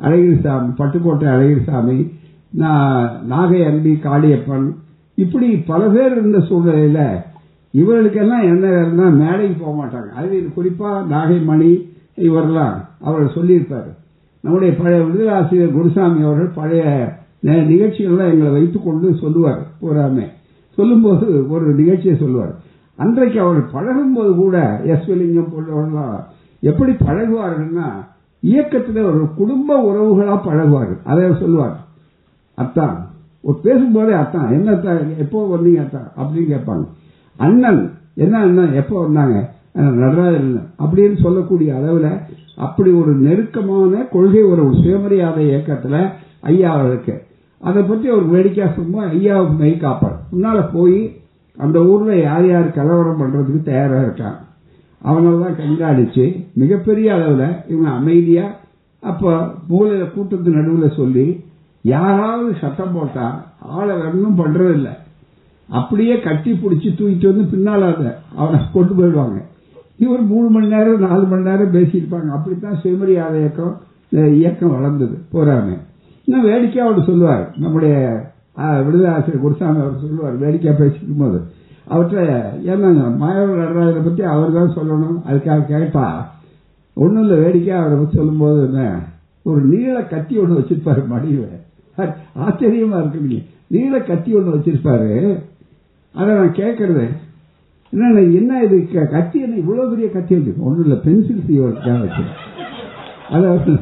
அழகிரிசாமி 0.00 0.72
பட்டுக்கோட்டை 0.78 1.26
அழகிரிசாமி 1.26 2.12
நா- 2.58 3.10
நாகை 3.30 3.66
அன்பி 3.66 3.92
காளியப்பன் 3.92 4.74
இப்படி 5.14 5.56
பல 5.56 5.88
பேர் 5.88 6.10
இருந்த 6.10 6.38
சூழ்நிலையில 6.38 7.24
இவர்களுக்கெல்லாம் 7.74 8.42
என்ன 8.42 8.68
வேலைன்னா 8.68 9.12
மேடைக்கு 9.12 9.64
போக 9.64 9.84
மாட்டாங்க. 9.84 10.08
அது 10.08 10.48
குறிப்பா 10.56 11.04
நாகை 11.12 11.44
மணி 11.44 11.88
இவரெல்லாம் 12.16 12.74
அவர் 13.00 13.24
சொல்லியிருப்பாரு. 13.24 13.94
நம்முடைய 14.40 14.76
பழைய 14.76 15.04
விருதாசிரியர் 15.04 15.72
குருசாமி 15.72 16.22
அவர்கள் 16.22 16.50
பழைய 16.54 17.12
நிகழ்ச்சிகள்லாம் 17.42 18.32
எங்களை 18.32 18.50
வைத்துக் 18.50 18.84
கொண்டு 18.84 19.14
சொல்லுவார் 19.14 19.66
பூராமே 19.82 20.26
சொல்லும்போது 20.70 21.50
ஒரு 21.50 21.74
நிகழ்ச்சியை 21.74 22.16
சொல்லுவார். 22.16 22.54
அன்றைக்கு 22.96 23.40
அவர் 23.40 23.70
பழகும்போது 23.70 24.34
கூட 24.34 24.80
எஸ். 24.84 25.06
விலிங்கம் 25.06 25.52
போன்றவர்களாம் 25.52 26.24
எப்படி 26.60 26.92
பழகுவார்கள்னா 26.92 27.90
இயக்கத்தில் 28.40 29.02
ஒரு 29.02 29.28
குடும்ப 29.36 29.92
உறவுகளா 29.92 30.40
பழகுவார்கள். 30.44 31.02
அதை 31.04 31.24
சொல்லுவார். 31.40 31.76
அத்தான். 32.54 33.06
ஒரு 33.40 33.58
பேசும்போதே 33.62 34.12
அத்தான். 34.12 34.52
என்ன 34.52 34.70
அத்தான்? 34.70 35.18
எப்போ 35.18 35.56
வந்தீங்க 35.56 35.80
அத்தான்? 35.80 36.12
அப்படின்னு 36.16 36.54
கேட்பாங்க. 36.54 36.86
அண்ணன் 37.36 37.92
என்ன 38.14 38.38
அண்ணன்? 38.38 38.74
எப்போ 38.74 39.00
வந்தாங்க? 39.00 39.54
நடராஜன் 39.72 40.68
அப்படின்னு 40.78 41.22
சொல்லக்கூடிய 41.22 41.76
அளவில் 41.76 42.10
அப்படி 42.56 42.90
ஒரு 42.90 43.12
நெருக்கமான 43.12 44.04
கொள்கை 44.04 44.42
ஒரு 44.42 44.72
சுயமரியாதை 44.82 45.46
இயக்கத்தில் 45.46 46.06
ஐயா 46.40 46.84
இருக்கு 46.84 47.22
அதை 47.60 47.82
பற்றி 47.82 48.10
ஒரு 48.10 48.24
வேடிக்கை 48.24 48.66
சொல்லும்போது 48.66 49.06
ஐயாவுக்கு 49.06 49.52
மெய் 49.52 49.76
காப்பார் 49.76 50.20
முன்னால் 50.30 50.70
போய் 50.72 51.16
அந்த 51.56 51.82
ஊரில் 51.82 52.22
யார் 52.22 52.50
யார் 52.50 52.70
கலவரம் 52.70 53.20
பண்ணுறதுக்கு 53.20 53.62
தயாராக 53.62 54.02
இருக்காங்க. 54.02 54.38
அவங்களெல்லாம் 55.02 55.58
கண்காணித்து 55.62 56.24
மிகப்பெரிய 56.60 57.08
அளவில் 57.14 57.48
இவங்க 57.72 57.88
அமைதியாக 57.98 58.54
அப்போ 59.02 59.32
மூலையில் 59.68 60.12
கூட்டத்து 60.14 60.56
நடுவில் 60.58 60.96
சொல்லி 61.00 61.26
யாராவது 61.84 62.52
சத்தம் 62.60 62.94
போட்டால் 62.94 63.36
ஆளை 63.78 63.94
ஒன்றும் 64.06 64.38
பண்ணுறதில்லை 64.40 64.94
அப்படியே 65.68 66.14
கட்டி 66.20 66.50
பிடிச்சி 66.52 66.88
தூக்கிட்டு 66.88 67.30
வந்து 67.30 67.44
பின்னால் 67.52 67.84
அதை 67.92 68.10
அவனை 68.40 68.58
கொண்டு 68.72 68.92
போயிடுவாங்க. 68.94 69.38
இவர் 70.04 70.22
மூணு 70.32 70.48
மணி 70.54 70.66
நேரம் 70.74 71.04
நாலு 71.06 71.24
மணி 71.26 71.48
நேரம் 71.48 71.74
பேசியிருப்பாங்க. 71.76 72.28
அப்படித்தான் 72.36 72.80
சுயமரியாதை 72.82 73.36
இயக்கம் 73.40 73.74
இயக்கம் 74.40 74.74
வளர்ந்தது. 74.76 75.16
போறாங்க 75.34 75.70
இன்னும் 76.28 76.46
வேடிக்கையாக 76.48 76.88
அவர் 76.90 77.08
சொல்லுவார். 77.08 77.44
நம்முடைய 77.62 77.94
விடுதலாசிரியர் 78.56 78.86
விடுதலை 78.86 79.10
ஆசிரியர் 79.16 79.44
குருசாமி 79.44 79.80
அவர் 79.84 80.02
சொல்லுவார் 80.04 80.36
வேடிக்கையாக 80.42 80.78
பேசிக்கும் 80.82 81.22
போது 81.22 81.38
அவற்றை 81.88 82.28
ஏன்னா 82.66 83.16
மாயவர் 83.16 83.58
நடராஜரை 83.58 84.02
பற்றி 84.02 84.22
அவர் 84.22 84.52
தான் 84.52 84.74
சொல்லணும். 84.76 85.20
அதுக்காக 85.30 85.64
கேட்டா 85.64 86.34
ஒண்ணும் 86.94 87.22
இல்லை 87.22 87.38
வேடிக்கையாக 87.38 87.82
அவரை 87.82 87.98
பற்றி 87.98 88.16
சொல்லும்போது 88.16 88.62
என்ன 88.62 88.98
ஒரு 89.42 89.60
நீள 89.60 90.02
கத்தி 90.02 90.38
ஒன்று 90.38 90.58
வச்சிருப்பாரு 90.58 91.06
மடியில். 91.06 91.48
ஆச்சரியமா 92.38 92.98
இருக்கு 92.98 93.20
நீங்க. 93.20 93.42
நீள 93.66 94.00
கத்தி 94.00 94.34
ஒன்று 94.34 94.54
வச்சிருப்பாரு. 94.54 95.38
அதை 96.14 96.34
நான் 96.34 96.52
கேட்கறது 96.52 97.08
என்ன 97.90 98.20
என்ன 98.20 98.62
இது? 98.62 98.88
க- 98.94 99.04
கத்தி 99.04 99.40
என்ன 99.40 99.56
இவ்வளோ 99.56 99.88
பெரிய 99.88 100.10
கத்தி 100.10 100.34
வச்சிருக்கு 100.34 100.58
ஒன்றும் 100.58 100.84
இல்லை 100.84 100.98
பென்சில் 100.98 101.44
சீவருக்காக 101.48 101.98
வச்சிருக்கேன் 101.98 102.54
அதாவது 103.30 103.72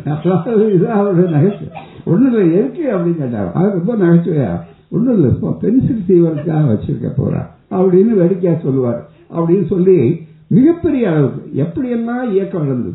இதான் 0.68 0.86
அவருடைய 0.86 1.30
நகைச்சுவை. 1.30 1.68
ஒண்ணும் 2.04 2.32
இல்லை 2.34 2.56
எதுக்கு 2.58 2.92
அப்படின்னு 2.92 3.16
கேட்டார் 3.16 3.52
அது 3.52 3.70
ரொம்ப 3.70 3.96
நகைச்சுவையா? 3.96 4.60
ஒன்றும் 4.88 5.14
இல்லை 5.14 5.30
இப்போ 5.30 5.52
பென்சில் 5.60 6.04
சீவருக்காக 6.08 6.64
வச்சிருக்க 6.68 7.12
போறா. 7.16 7.46
அப்படின்னு 7.74 8.14
வேடிக்கையா 8.14 8.58
சொல்லுவார். 8.62 9.10
அப்படின்னு 9.36 9.66
சொல்லி 9.66 10.20
மிகப்பெரிய 10.46 11.10
அளவுக்கு 11.10 11.62
எப்படியெல்லாம் 11.62 12.30
இயக்கம் 12.30 12.62
நடந்தது. 12.62 12.94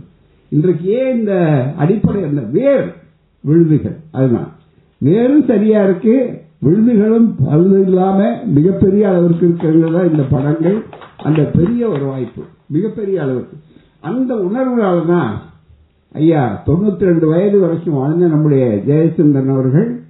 இன்றைக்கு 0.50 0.89
ஏன் 0.89 1.19
இந்த 1.19 1.33
அடிப்படை 1.77 2.24
அந்த 2.24 2.41
வேர் 2.41 2.95
விழுதுகள்? 3.41 4.00
அதுதான். 4.12 4.51
வேரும் 4.98 5.45
சரியா 5.45 5.83
இருக்கு 5.83 6.41
விழுதுகளும் 6.65 7.33
பழுது 7.45 7.81
இல்லாம 7.81 8.41
மிகப்பெரிய 8.45 9.09
அளவிற்கு 9.09 9.45
இருக்கிறது 9.45 9.91
தான் 9.91 10.12
இந்த 10.12 10.24
படங்கள். 10.24 10.83
அந்த 11.24 11.43
பெரிய 11.43 11.88
ஒரு 11.88 12.05
வாய்ப்பு 12.05 12.41
மிகப்பெரிய 12.65 13.21
அளவுக்கு. 13.21 13.57
அந்த 14.00 14.36
உணர்வுனால 14.36 15.07
தான் 15.07 15.41
ஐயா 16.13 16.63
தொண்ணூத்தி 16.65 17.00
ரெண்டு 17.00 17.27
வயது 17.27 17.59
வரைக்கும் 17.59 17.93
வாழ்ந்த 17.93 18.27
நம்முடைய 18.27 18.81
ஜெயச்சந்திரன் 18.88 19.51
அவர்கள் 19.51 20.01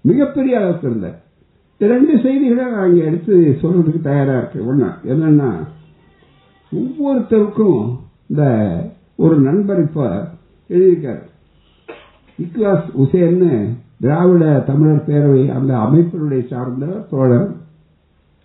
மிகப்பெரிய 0.00 0.58
அளவுக்கு 0.58 0.90
இருந்தார். 0.90 1.22
இந்த 1.28 1.31
ரெண்டு 1.90 2.14
செய்திகளை 2.24 2.64
நான் 2.72 2.88
இங்கே 2.88 3.04
எடுத்து 3.04 3.34
சொல்றதுக்கு 3.62 4.00
தயாரா 4.08 4.34
இருக்கு 4.38 4.58
ஒண்ணு 4.70 4.88
என்னன்னா 5.12 5.50
ஒவ்வொருத்தருக்கும் 6.72 7.80
இந்த 8.30 8.44
ஒரு 9.16 9.36
நண்பர் 9.38 9.80
இப்ப 9.86 10.02
எழுதியிருக்காரு. 10.70 11.22
இக்லாஸ் 12.38 12.86
உசேன்னு 13.02 13.50
திராவிட 14.04 14.44
தமிழர் 14.68 15.06
பேரவை 15.08 15.42
அந்த 15.56 15.72
அமைப்பினுடைய 15.86 16.42
சார்ந்த 16.52 16.86
தோழர். 17.10 17.48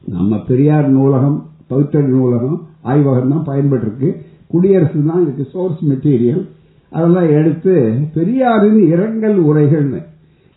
நம்ம 0.03 0.39
பெரியார் 0.49 0.89
நூலகம் 0.97 1.37
பகுத்தறி 1.67 2.07
நூலகம் 2.07 2.57
ஆய்வகம் 2.83 3.31
தான் 3.33 3.47
பயன்பட்டுருக்கு. 3.51 4.09
குடியரசு 4.47 4.99
தான் 5.07 5.23
இதுக்கு 5.23 5.45
சோர்ஸ் 5.53 5.81
மெட்டீரியல் 5.91 6.43
அதெல்லாம் 6.91 7.29
எடுத்து 7.39 7.73
பெரியாரின் 8.15 8.81
இரங்கல் 8.91 9.39
உரைகள்னு. 9.49 10.01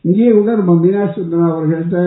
இங்கேயே 0.04 0.32
கூட 0.32 0.50
நம்ம 0.56 0.75
மீனாட்சி 0.75 1.20
சுந்தரம் 1.20 1.54
அவர்கள்ட்ட 1.54 1.99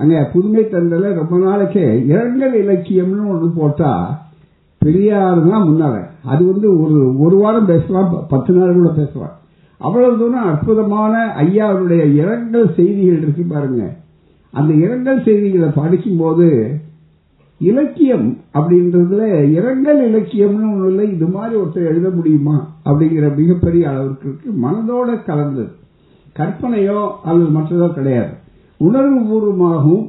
அங்கே 0.00 0.20
புதுமை 0.32 0.62
தந்தல 0.64 1.14
ரொம்ப 1.14 1.38
நாளைக்கு 1.38 2.06
இரங்கல் 2.06 2.56
இலக்கியம்னு 2.64 3.28
ஒன்று 3.28 3.50
போட்டால் 3.56 4.06
பெரியார் 4.82 5.48
தான் 5.48 5.66
முன்னால 5.68 5.94
அது 6.24 6.46
வந்து 6.46 6.82
ஒரு 6.82 7.18
ஒரு 7.18 7.36
வாரம் 7.36 7.66
பேசலாம் 7.66 8.10
ப- 8.12 8.24
பத்து 8.28 8.52
நாள் 8.52 8.74
கூட 8.74 8.88
பேசலாம். 8.88 9.34
அவ்வளவு 9.80 10.18
தூரம் 10.18 10.46
அற்புதமான 10.46 11.14
ஐயாவுடைய 11.40 12.12
இரங்கல் 12.14 12.74
செய்திகள் 12.74 13.22
இருக்கு 13.22 13.42
பாருங்க. 13.42 13.82
அந்த 14.54 14.74
இரங்கல் 14.74 15.22
செய்திகளை 15.22 15.68
படிக்கும்போது 15.74 16.48
இலக்கியம் 17.60 18.28
அப்படின்றதுல 18.54 19.22
இரங்கல் 19.50 20.00
இலக்கியம்னு 20.10 20.70
ஒன்றும் 20.72 20.88
இல்லை 20.88 21.12
இது 21.12 21.26
மாதிரி 21.26 21.60
ஒருத்தர் 21.60 21.88
எழுத 21.92 22.10
முடியுமா 22.10 22.56
அப்படிங்கிற 22.84 23.36
மிகப்பெரிய 23.36 23.90
அளவிற்கு 23.90 24.36
மனதோட 24.62 25.24
கலந்தது. 25.24 25.68
கற்பனையோ 26.38 27.10
அல்லது 27.24 27.50
மற்றதோ 27.58 27.92
கிடையாது. 27.92 28.34
உணர்வுபூர்வமாகவும் 28.80 30.08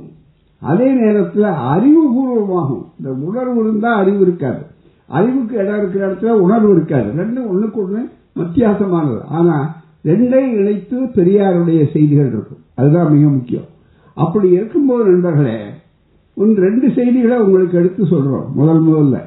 அதே 0.60 0.94
நேரத்தில் 0.94 1.44
அறிவுபூர்வமாகும். 1.44 2.84
இந்த 2.98 3.12
உணர்வு 3.22 3.60
இருந்தால் 3.60 4.00
அறிவு 4.00 4.20
இருக்காது. 4.20 4.62
அறிவுக்கு 5.08 5.58
இடம் 5.58 5.78
இருக்கிற 5.78 6.14
இடத்துல 6.14 6.30
உணர்வு 6.30 6.72
இருக்காது. 6.72 7.10
ரெண்டும் 7.24 7.48
ஒன்றுக்கு 7.48 7.84
ஒன்று 7.84 8.10
வித்தியாசமானது. 8.36 9.22
ஆனால் 9.30 9.68
ரெண்டையும் 10.06 10.60
இணைத்து 10.60 11.02
பெரியாருடைய 11.02 11.92
செய்திகள் 11.92 12.28
இருக்கும். 12.28 12.64
அதுதான் 12.76 13.12
மிக 13.12 13.30
முக்கியம். 13.30 13.70
அப்படி 14.14 14.50
இருக்கும்போது 14.50 15.04
நண்பர்களே 15.04 15.58
ஒன் 16.34 16.56
ரெண்டு 16.56 16.92
செய்திகளை 16.92 17.38
உங்களுக்கு 17.38 17.78
எடுத்து 17.78 18.06
சொல்கிறோம் 18.06 18.52
முதல் 18.56 18.84
முதல்ல 18.84 19.20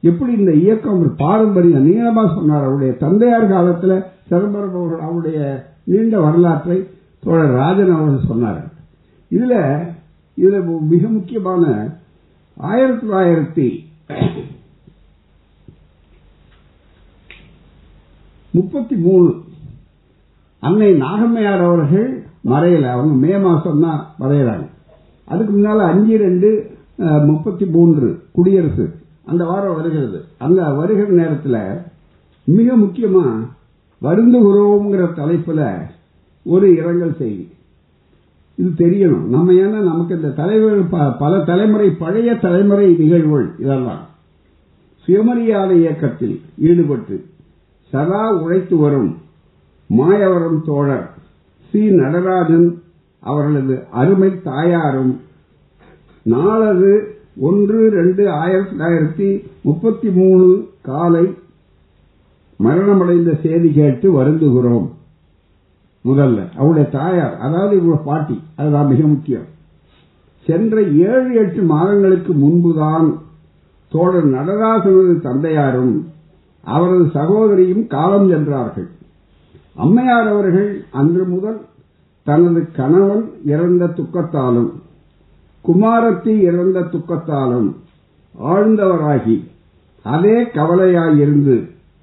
எப்படி 0.00 0.32
இந்த 0.32 0.52
இயக்கம் 0.52 1.00
ஒரு 1.00 1.10
பாரம்பரியம் 1.16 1.86
நீளமா 1.86 2.34
சொன்னார்? 2.34 2.62
அவருடைய 2.62 2.92
தந்தையார் 2.92 3.46
காலத்தில் 3.46 4.02
சிதம்பரம் 4.28 4.74
அவர்கள் 4.74 5.00
அவருடைய 5.00 5.64
நீண்ட 5.84 6.20
வரலாற்றை 6.20 6.86
தோழர் 7.20 7.50
ராஜன் 7.50 7.94
அவர்கள் 7.94 8.28
சொன்னார் 8.28 8.76
இதுல 9.36 9.54
இதுல 10.40 10.58
மிக 10.92 11.02
முக்கியமான 11.16 11.64
ஆயிரத்தி 12.56 13.02
தொள்ளாயிரத்தி 13.06 13.66
முப்பத்தி 18.52 18.96
மூணு. 19.06 19.30
அன்னை 20.66 20.88
நாகம்மையார் 21.02 21.64
அவர்கள் 21.66 22.08
மறையல. 22.52 22.86
அவங்க 22.94 23.14
மே 23.24 23.32
மாசம் 23.46 23.82
தான் 23.84 24.00
மறையிறாங்க. 24.20 24.66
அதுக்கு 25.32 25.52
முன்னால 25.56 25.86
அஞ்சு 25.92 26.14
ரெண்டு 26.24 26.50
முப்பத்தி 27.30 27.66
மூன்று 27.74 28.08
குடியரசு 28.36 28.86
அந்த 29.30 29.42
வாரம் 29.50 29.76
வருகிறது. 29.78 30.18
அந்த 30.44 30.60
வருகிற 30.78 31.08
நேரத்தில் 31.20 31.60
மிக 32.56 32.76
முக்கியமா 32.84 33.26
வருந்துகிறோங்கிற 34.02 35.04
தலைப்புல 35.20 35.62
ஒரு 36.54 36.66
இரங்கல் 36.80 37.14
செய்தி. 37.22 37.46
இது 38.60 38.70
தெரியணும். 38.76 39.26
நம்ம 39.34 39.52
ஏன்னா 39.52 39.80
நமக்கு 39.90 40.14
இந்த 40.14 40.30
தலைவர் 40.40 41.16
பல 41.18 41.32
தலைமுறை 41.50 41.88
பழைய 41.90 42.34
தலைமுறை 42.34 42.86
நிகழ்வுகள் 42.94 43.48
இதெல்லாம். 43.58 44.02
சுயமரியாதை 45.04 45.76
இயக்கத்தில் 45.78 46.40
ஈடுபட்டு 46.58 47.16
சதா 47.92 48.22
உழைத்து 48.30 48.76
வரும் 48.76 49.16
மாயவரம் 49.98 50.60
தோழர் 50.64 51.06
சி. 51.70 51.80
நடராஜன் 51.90 52.82
அவர்களது 53.20 53.76
அருமை 54.00 54.30
தாயாரும் 54.42 55.14
நாளது 56.22 56.92
ஒன்று 57.40 57.78
ரெண்டு 57.90 58.30
ஆயிரத்தி 58.30 58.76
தொள்ளாயிரத்தி 58.76 59.28
முப்பத்தி 59.62 60.10
மூணு 60.10 60.46
காலை 60.82 61.24
மரணமடைந்த 62.64 63.32
செய்தி 63.42 63.72
கேட்டு 63.72 64.06
வருந்துகிறோம். 64.12 64.88
முதல்ல. 66.08 66.56
அவருடைய 66.56 66.88
தாயார் 66.88 67.36
அதாவது 67.36 67.76
இவங்க 67.76 67.96
பாட்டி 67.96 68.42
அதுதான் 68.56 68.86
மிக 68.86 69.06
முக்கியம். 69.06 69.46
சென்ற 70.46 70.82
ஏழு 70.82 71.34
எட்டு 71.34 71.62
மாதங்களுக்கு 71.62 72.34
முன்புதான் 72.34 73.08
தோழர் 73.88 74.28
நடராசனது 74.28 75.20
தந்தையாரும் 75.20 76.06
அவரது 76.64 77.10
சகோதரியும் 77.14 77.86
காலம் 77.86 78.28
சென்றார்கள். 78.28 78.88
அம்மையார் 79.74 80.28
அவர்கள் 80.28 80.84
அன்று 80.92 81.24
முதல் 81.24 81.60
தனது 82.24 82.68
கணவன் 82.72 83.24
இறந்த 83.44 83.86
துக்கத்தாலும் 83.86 84.70
குமாரத்தி 85.64 86.40
இறந்த 86.40 86.80
துக்கத்தாலும் 86.80 87.74
ஆழ்ந்தவராகி 88.44 89.36
அதே 90.02 90.42
கவலையாயிருந்து 90.42 91.56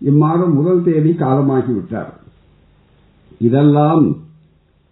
இம்மாதம் 0.06 0.54
முதல் 0.54 0.84
தேதி 0.84 1.12
காலமாகிவிட்டார். 1.20 2.14
இதெல்லாம் 3.38 4.16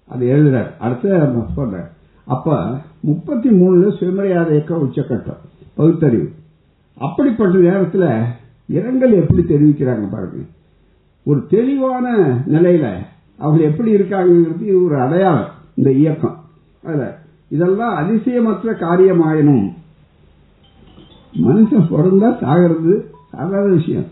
அது 0.07 0.27
எழுதுறார். 0.27 0.77
அடுத்த 0.79 1.33
சொல்ற 1.57 1.83
அப்ப 2.25 2.77
முப்பத்தி 2.99 3.49
மூணுல 3.49 3.97
சுயமரியாதை 3.97 4.51
இயக்கம் 4.51 4.91
உச்சக்கட்டம் 4.91 5.37
பகுத்தறிவு. 5.75 6.31
அப்படிப்பட்ட 6.97 7.57
நேரத்தில் 7.57 8.23
இரங்கல் 8.67 9.13
எப்படி 9.13 9.41
தெரிவிக்கிறாங்க 9.41 10.09
பாருங்க. 10.11 10.43
ஒரு 11.23 11.45
தெளிவான 11.47 12.17
நிலையில 12.47 12.95
அவங்க 13.37 13.63
எப்படி 13.63 13.95
இருக்காங்கிறது 13.95 14.61
இது 14.61 14.83
ஒரு 14.83 14.99
அடையாளம் 14.99 15.49
இந்த 15.75 15.91
இயக்கம். 15.91 16.43
அதில் 16.83 17.07
இதெல்லாம் 17.47 17.95
அதிசயமற்ற 17.95 18.71
காரியமாயினும் 18.71 19.73
மனுஷன் 21.43 21.87
பிறந்தா 21.89 22.33
சாகிறது 22.41 23.01
சாதாரண 23.31 23.73
விஷயம். 23.73 24.05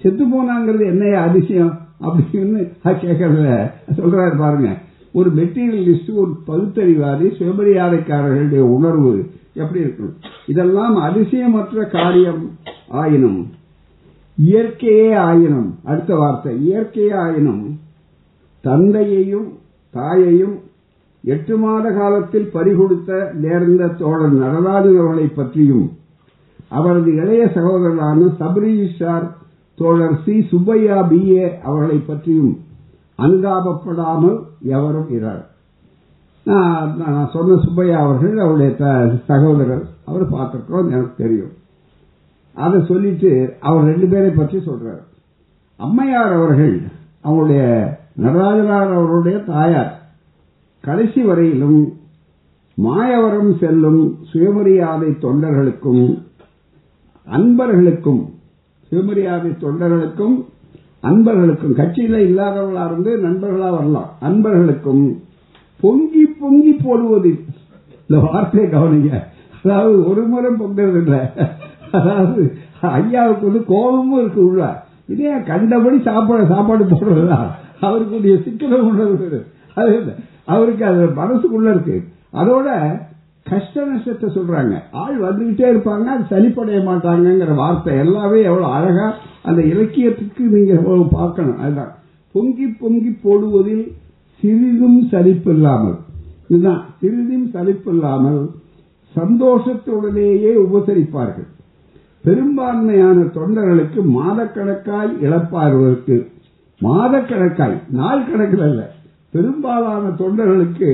செத்து 0.00 0.26
போனாங்கிறது 0.26 0.86
என்னைய 0.86 1.20
அதிசயம்? 1.20 1.78
அப்படின்னு 2.00 2.60
கேட்கறதுல 2.84 3.50
சொல்றாரு 3.96 4.36
பாருங்க. 4.36 4.68
ஒரு 5.12 5.30
மெட்டீரியலிஸ்ட் 5.30 6.10
ஒரு 6.14 6.32
பகுத்தறிவாதி 6.46 7.26
சுயமரியாதைக்காரர்களுடைய 7.38 8.58
உணர்வு 8.58 9.12
எப்படி 9.54 9.80
இருக்கும் 9.80 10.12
இதெல்லாம் 10.46 10.96
அதிசயமற்ற 10.96 11.84
காரியம் 11.90 12.42
ஆயினும் 12.88 13.40
இயற்கையே 14.38 15.16
ஆயினும் 15.20 15.78
அடுத்த 15.84 16.16
வார்த்தை 16.16 16.52
இயற்கையே 16.68 17.14
ஆயினும் 17.16 17.62
தந்தையையும் 18.64 19.48
தாயையும் 19.94 20.56
எட்டு 21.24 21.56
மாத 21.56 21.90
காலத்தில் 21.90 22.50
பறிகொடுத்த 22.52 23.10
நேர்ந்த 23.34 23.88
தோழர் 23.88 24.34
நடராஜன் 24.34 24.98
அவர்களை 24.98 25.26
பற்றியும் 25.26 25.86
அவரது 26.68 27.10
இளைய 27.14 27.44
சகோதரரான 27.54 28.30
சபரீஷார் 28.40 29.26
தோழர் 29.78 30.16
சி. 30.24 30.34
சுப்பையா 30.50 30.96
பி 31.08 31.20
ஏ 31.36 31.44
அவர்களை 31.62 31.98
பற்றியும் 31.98 32.52
அனுதாபப்படாமல் 33.18 34.38
எவரும் 34.74 35.08
இறார் 35.10 35.44
நான் 36.46 37.30
சொன்ன 37.32 37.56
சுப்பையா 37.64 37.96
அவர்கள் 37.98 38.36
அவருடைய 38.38 38.70
சகோதரர் 39.26 39.84
அவர் 40.04 40.32
பார்த்துருக்கிறோம் 40.32 40.90
எனக்கு 40.90 41.14
தெரியும். 41.16 41.52
அதை 42.56 42.78
சொல்லிட்டு 42.86 43.30
அவர் 43.60 43.84
ரெண்டு 43.84 44.06
பேரை 44.06 44.30
பற்றி 44.30 44.58
சொல்றார். 44.58 45.02
அம்மையார் 45.76 46.32
அவர்கள் 46.32 46.74
அவருடைய 47.20 47.62
நடராஜனார் 48.14 48.92
அவருடைய 48.92 49.38
தாயார். 49.38 49.92
கடைசி 50.84 51.22
வரையிலும் 51.22 51.80
மாயவரம் 52.78 53.52
செல்லும் 53.58 54.02
சுயமரியாதை 54.22 55.10
தொண்டர்களுக்கும் 55.24 56.04
அன்பர்களுக்கும் 57.26 58.22
சிவமரியாதை 58.90 59.50
தொண்டர்களுக்கும் 59.62 60.36
அன்பர்களுக்கும் 61.00 61.76
கட்சியில 61.76 62.16
இல்லாதவர்களா 62.28 62.84
இருந்து 62.86 63.12
நண்பர்களா 63.26 63.70
வரலாம். 63.70 64.10
அன்பர்களுக்கும் 64.20 65.02
பொங்கி 65.80 66.24
பொங்கி 66.40 66.72
போடுவது. 66.72 67.32
இந்த 68.06 68.22
வார்த்தையை 68.24 68.70
கவனிங்க. 68.70 69.22
அதாவது 69.64 70.08
ஒரு 70.10 70.22
முறை 70.22 70.50
பொங்குறது 70.60 70.98
இல்லை 71.02 71.20
அதாவது 71.92 72.42
ஐயாவுக்கு 72.80 73.46
வந்து 73.46 73.64
கோபமும் 73.64 74.20
இருக்கு 74.20 74.40
உள்ள. 74.46 74.62
இதே 75.08 75.30
கண்டபடி 75.46 75.98
சாப்பாடு 76.02 76.46
சாப்பாடு 76.46 76.84
போடுறதா 76.84 77.38
அவருக்குரிய 77.80 78.36
சிக்கனம் 78.44 78.88
உள்ளது. 78.90 79.46
அது 79.74 80.14
அவருக்கு 80.44 80.84
அது 80.84 81.04
மனசுக்குள்ள 81.16 81.70
இருக்கு. 81.74 81.96
அதோட 82.32 82.68
கஷ்ட 83.46 83.84
நஷ்டத்தை 83.90 84.28
சொல்றாங்க. 84.36 84.74
ஆள் 85.02 85.18
வந்துகிட்டே 85.26 85.66
இருப்பாங்க 85.72 86.06
அது 86.14 86.24
சளிப்படைய 86.32 86.78
மாட்டாங்கிற 86.88 87.54
வார்த்தை 87.60 87.92
எல்லாமே 88.04 88.38
எவ்வளவு 88.48 88.72
அழகா 88.76 89.06
அந்த 89.48 89.60
இலக்கியத்துக்கு 89.72 90.44
நீங்க 90.54 90.74
பார்க்கணும். 91.18 91.60
அதுதான். 91.62 91.92
பொங்கி 92.34 92.66
பொங்கி 92.80 93.10
போடுவதில் 93.22 93.84
சிறிதும் 94.42 94.98
சலிப்பு 95.12 95.52
இல்லாமல் 95.56 95.98
இதுதான். 96.48 96.82
சிறிதும் 97.00 97.46
சலிப்பு 97.54 97.90
இல்லாமல் 97.94 98.42
சந்தோஷத்துடனேயே 99.14 100.50
உபசரிப்பார்கள். 100.64 101.48
பெரும்பான்மையான 102.24 103.18
தொண்டர்களுக்கு 103.36 104.00
மாதக்கணக்காய் 104.18 105.12
இழப்பார்களுக்கு 105.24 106.16
மாதக்கணக்காய் 106.80 107.76
நாள் 108.00 108.26
கணக்கில் 108.28 108.66
அல்ல. 108.66 108.82
பெரும்பாலான 109.34 110.04
தொண்டர்களுக்கு 110.20 110.90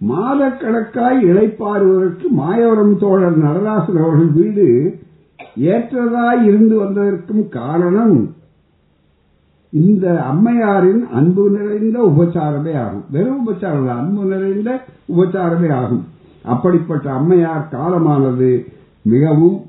மாதக்கணக்காய் 0.00 1.24
இழைப்பாருவதற்கு 1.24 2.28
மாயவரம் 2.30 2.98
தோழர் 2.98 3.38
நடராசன் 3.38 4.02
அவர்கள் 4.02 4.26
வீடு 4.26 4.98
ஏற்றதாய் 5.60 6.42
இருந்து 6.42 6.82
வந்ததற்கும் 6.82 7.48
காரணம் 7.48 8.34
இந்த 9.70 10.22
அம்மையாரின் 10.22 11.08
அன்பு 11.12 11.50
நிறைந்த 11.50 12.12
உபச்சாரமே 12.16 12.78
ஆகும். 12.78 13.04
வெறும் 13.10 13.48
உபச்சாரம் 13.48 13.88
அன்பு 13.88 14.24
நிறைந்த 14.24 14.84
உபச்சாரமே 15.16 15.72
ஆகும். 15.72 16.04
அப்படிப்பட்ட 16.44 17.12
அம்மையார் 17.12 17.68
காலமானது 17.72 18.64
மிகவும் 19.02 19.62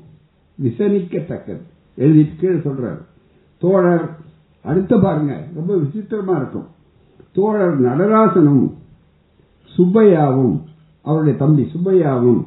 விசனிக்கத்தக்கது. 0.62 1.60
எழுதி 1.94 2.28
கீழே 2.38 2.54
சொல்றார். 2.54 3.00
தோழர் 3.58 4.08
அடுத்த 4.64 4.98
பாருங்க 4.98 5.36
ரொம்ப 5.54 5.74
விசித்திரமா 5.74 6.36
இருக்கும். 6.36 6.66
தோழர் 7.32 7.80
நடராசனும் 7.80 8.70
சுப்பையாவும் 9.78 10.56
அவருடைய 11.02 11.38
தம்பி 11.38 11.62
சுப்பையாவும் 11.62 12.42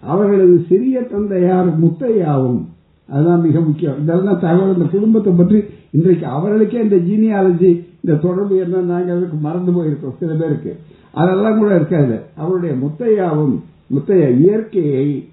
அவர்களது 0.00 0.64
சிறிய 0.68 1.00
தந்தையார் 1.00 1.84
முத்தையாவும் 1.84 2.60
அதுதான் 3.08 3.40
மிக 3.40 3.60
முக்கியம். 3.60 4.00
இதெல்லாம் 4.02 4.40
தகவல் 4.40 4.76
இந்த 4.76 4.84
குடும்பத்தை 4.84 5.32
பற்றி 5.32 5.64
இன்றைக்கு 5.90 6.26
அவர்களுக்கே 6.26 6.80
இந்த 6.80 6.96
ஜீனியாலஜி 6.96 7.84
இந்த 8.00 8.16
தொடர்பு 8.22 8.56
என்ன 8.56 8.76
என்னன்னாங்கிறதுக்கு 8.76 9.40
மறந்து 9.40 9.72
போயிருக்கோம் 9.72 10.18
சில 10.18 10.34
பேருக்கு. 10.34 10.76
அதெல்லாம் 11.12 11.58
கூட 11.58 11.74
இருக்காது. 11.74 12.20
அவருடைய 12.36 12.74
முத்தையாவும் 12.74 13.56
முத்தையா 13.94 14.38
இயற்கையை 14.38 15.28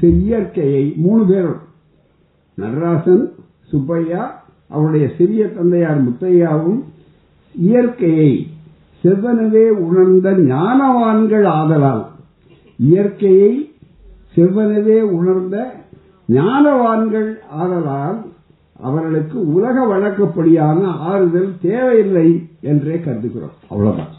இயற்கையை 0.00 0.92
மூணு 0.96 1.26
பேரும் 1.26 1.60
நடராசன் 2.58 3.24
சுப்பையா 3.68 4.42
அவருடைய 4.68 5.10
சிறிய 5.18 5.46
தந்தையார் 5.46 6.08
முத்தையாவும் 6.08 6.80
இயற்கையை 7.54 8.46
செவ்வனவே 9.04 9.68
உணர்ந்த 9.68 10.30
ஞானவான்கள் 10.30 11.46
ஆதலால் 11.46 12.04
இயற்கையை 12.76 13.72
செவ்வனவே 14.36 15.00
உணர்ந்த 15.00 15.74
ஞானவான்கள் 16.28 17.34
ஆதலால் 17.50 18.18
அவர்களுக்கு 18.80 19.52
உலக 19.52 19.86
வழக்கப்படியான 19.86 20.80
ஆறுதல் 20.98 21.50
தேவையில்லை 21.60 22.48
என்றே 22.60 22.94
கருதுகிறோம். 22.94 23.56
அவ்வளவுதான். 23.68 24.12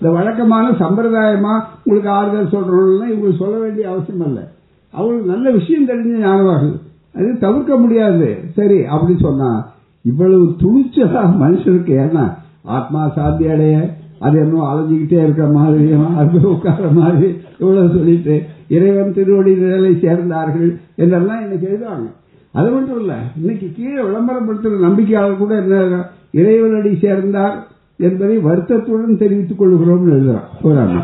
இந்த 0.00 0.10
வழக்கமான 0.10 0.70
சம்பிரதாயமா 0.70 1.60
உங்களுக்கு 1.84 2.10
ஆறுதல் 2.10 2.52
சொல்றோம்னா 2.52 3.06
இவங்களுக்கு 3.12 3.36
சொல்ல 3.36 3.58
வேண்டிய 3.58 3.90
அவசியம் 3.90 4.26
இல்லை 4.26 4.44
அவங்களுக்கு 4.90 5.32
நல்ல 5.32 5.50
விஷயம் 5.50 5.88
தெரிஞ்ச 5.88 6.12
ஞானவார்கள் 6.26 6.76
அது 7.14 7.38
தவிர்க்க 7.38 7.76
முடியாது. 7.76 8.38
சரி 8.54 8.84
அப்படி 8.84 9.18
சொன்னா 9.20 9.68
இவ்வளவு 10.04 10.54
துணிச்சலா 10.60 11.22
மனுஷனுக்கு 11.40 11.94
ஏன்னா 12.04 12.34
ஆத்மா 12.62 13.08
சாந்தி 13.08 13.48
அடைய 13.48 13.96
அது 14.20 14.38
என்னமோ 14.38 14.62
அலைஞ்சிக்கிட்டே 14.70 15.18
இருக்கிற 15.22 15.46
மாதிரி 15.48 15.92
அது 16.16 16.48
உட்கார 16.48 16.88
மாதிரி 16.90 17.28
இவ்வளவு 17.58 17.88
சொல்லிட்டு 17.88 18.34
இறைவன் 18.68 19.12
திருவடி 19.12 19.52
நிழலை 19.52 19.92
சேர்ந்தார்கள் 20.04 20.70
என்றெல்லாம் 20.96 21.42
இன்னைக்கு 21.42 21.66
எழுதுவாங்க. 21.68 22.08
அது 22.54 22.70
மட்டும் 22.70 23.00
இல்ல 23.00 23.14
இன்னைக்கு 23.40 23.66
கீழே 23.76 24.02
விளம்பரப்படுத்துற 24.02 24.78
நம்பிக்கையாளர் 24.86 25.36
கூட 25.36 25.54
என்ன 25.54 26.04
இறைவனடி 26.30 26.92
சேர்ந்தார் 27.00 27.56
என்பதை 28.00 28.36
வருத்தத்துடன் 28.38 29.16
தெரிவித்துக் 29.16 29.58
கொள்கிறோம் 29.58 30.10
எழுதுறான். 30.12 30.48
போறாங்க 30.62 30.98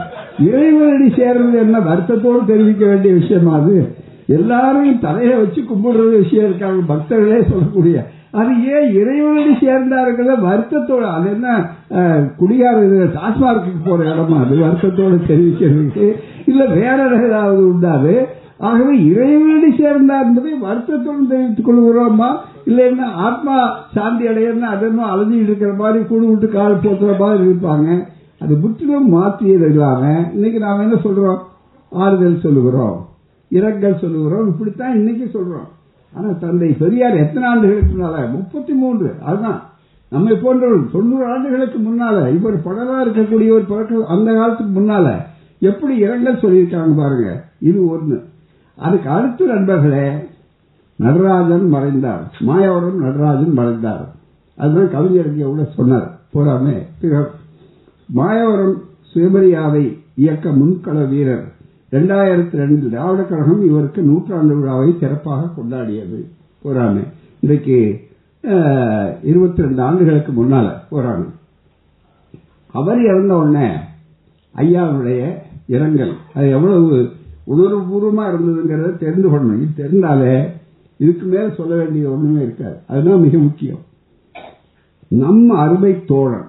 இறைவனடி 0.48 1.09
சேர்றது 1.09 1.57
என்ன 1.62 1.79
வருத்தத்தோடு 1.81 2.44
தெரிவிக்க 2.46 2.85
வேண்டிய 2.87 3.14
விஷயமா 3.14 3.53
அது? 3.55 3.77
எல்லாரையும் 4.27 4.98
தலையை 4.98 5.35
வச்சு 5.37 5.61
கும்பிடுற 5.61 6.05
விஷயம் 6.18 6.44
இருக்காங்க 6.44 6.94
பக்தர்களே 6.94 7.40
சொல்லக்கூடிய 7.50 7.96
அது 8.40 8.53
ஏன் 8.75 8.87
இறைவனடி 9.01 9.53
சேர்ந்தாருங்கிற 9.64 10.37
வருத்தத்தோட 10.47 11.03
அது 11.16 11.27
என்ன 11.35 11.49
குடியார 12.38 12.79
டாஸ்மார்க்கு 13.18 13.73
போற 13.85 14.01
இடமா? 14.12 14.38
அது 14.44 14.55
வருத்தத்தோட 14.64 15.18
தெரிவிக்கிறதுக்கு. 15.29 16.07
இல்ல 16.51 16.62
வேற 16.79 16.99
ஏதாவது 17.29 17.61
உண்டாது 17.73 18.14
ஆகவே 18.68 18.94
இறைவனடி 19.11 19.70
சேர்ந்தார் 19.79 20.27
என்பதை 20.27 20.53
வருத்தத்துடன் 20.66 21.31
தெரிவித்துக் 21.31 21.68
கொள்கிறோமா? 21.68 22.29
இல்லைன்னா 22.70 23.07
ஆத்மா 23.27 23.55
சாந்தி 23.94 24.25
அடையணும் 24.31 24.73
அதெல்லாம் 24.75 25.12
அலைஞ்சிட்டு 25.12 25.49
இருக்கிற 25.51 25.73
மாதிரி 25.81 26.03
கூடு 26.11 26.27
விட்டு 26.27 26.49
கால் 26.49 26.83
போத்துற 26.85 27.14
மாதிரி 27.23 27.44
இருப்பாங்க? 27.49 27.88
அது 28.42 28.55
முற்றிலும் 28.62 29.09
மாற்றியது 29.16 29.68
இல்லாம 29.73 30.03
இன்னைக்கு 30.35 30.59
நாம 30.66 30.85
என்ன 30.87 30.99
சொல்றோம்? 31.07 31.40
ஆறுதல் 31.92 32.44
சொல்லுகிறோம். 32.44 32.97
இரங்கல் 33.59 34.01
சொல்லுகிறோம். 34.03 34.47
இப்படித்தான் 34.53 34.97
இன்னைக்கு 35.01 35.27
சொல்றோம். 35.37 35.68
ஆனா 36.14 36.31
தந்தை 36.31 36.72
பெரியார் 36.72 37.16
எத்தனை 37.16 37.48
ஆண்டுகளுக்கு 37.48 37.94
முன்னால 37.96 38.31
முப்பத்தி 38.31 38.72
மூன்று 38.72 39.14
அதுதான். 39.22 39.62
நம்மை 40.11 40.37
போன்றவர்கள் 40.37 40.90
தொண்ணூறு 40.92 41.27
ஆண்டுகளுக்கு 41.27 41.79
முன்னால 41.79 42.35
இவர் 42.35 42.64
படலா 42.64 43.07
இருக்கக்கூடிய 43.07 43.50
ஒரு 43.50 43.64
பழக்கம் 43.68 44.07
அந்த 44.07 44.33
காலத்துக்கு 44.33 44.81
முன்னால 44.81 45.16
எப்படி 45.59 45.96
இரங்கல் 45.96 46.37
சொல்லியிருக்காங்க 46.37 46.96
பாருங்க. 46.96 47.44
இது 47.59 47.96
ஒண்ணு. 47.96 48.22
அதுக்கு 48.77 49.11
அடுத்து 49.11 49.46
நண்பர்களே 49.46 50.12
நடராஜன் 50.96 51.68
மறைந்தார். 51.68 52.37
மாயாவரம் 52.40 52.94
நடராஜன் 52.94 53.53
மறைந்தார். 53.53 54.14
அதுதான் 54.57 54.90
கவிஞர் 54.90 55.37
கூட 55.37 55.64
சொன்னார். 55.64 56.18
போறாமே 56.35 56.87
மாயவரம் 58.07 58.83
சுயமரியாதை 59.00 59.98
இயக்க 60.14 60.50
முன்கள 60.50 61.09
வீரர். 61.09 61.54
இரண்டாயிரத்தி 61.94 62.57
ரெண்டு 62.61 62.76
திராவிட 62.90 63.22
கழகம் 63.22 63.61
இவருக்கு 63.66 64.00
நூற்றாண்டு 64.02 64.54
விழாவை 64.59 64.88
சிறப்பாக 65.00 65.50
கொண்டாடியது. 65.57 66.18
போறாங்க 66.64 67.00
இன்றைக்கு 67.40 67.76
இருபத்தி 69.30 69.62
ரெண்டு 69.64 69.83
ஆண்டுகளுக்கு 69.87 70.33
முன்னால 70.38 70.66
போறாங்க 70.92 71.26
அவர் 72.78 73.02
இறந்த 73.11 73.33
உடனே 73.42 73.68
ஐயாவுடைய 74.62 75.20
இரங்கல் 75.74 76.14
அது 76.35 76.46
எவ்வளவு 76.57 76.98
உணர்வுபூர்வமா 77.54 78.24
இருந்ததுங்கிறத 78.33 78.90
தெரிந்து 79.04 79.28
கொள்ளணும் 79.30 79.62
இது 79.62 79.78
தெரிந்தாலே 79.83 80.35
இதுக்கு 81.04 81.24
மேல 81.26 81.46
சொல்ல 81.59 81.72
வேண்டிய 81.80 82.11
ஒண்ணுமே 82.14 82.42
இருக்காது. 82.42 82.76
அதுதான் 82.88 83.24
மிக 83.26 83.38
முக்கியம். 83.38 83.83
நம்ம 85.22 85.57
அருமை 85.64 85.92
தோழன் 86.11 86.46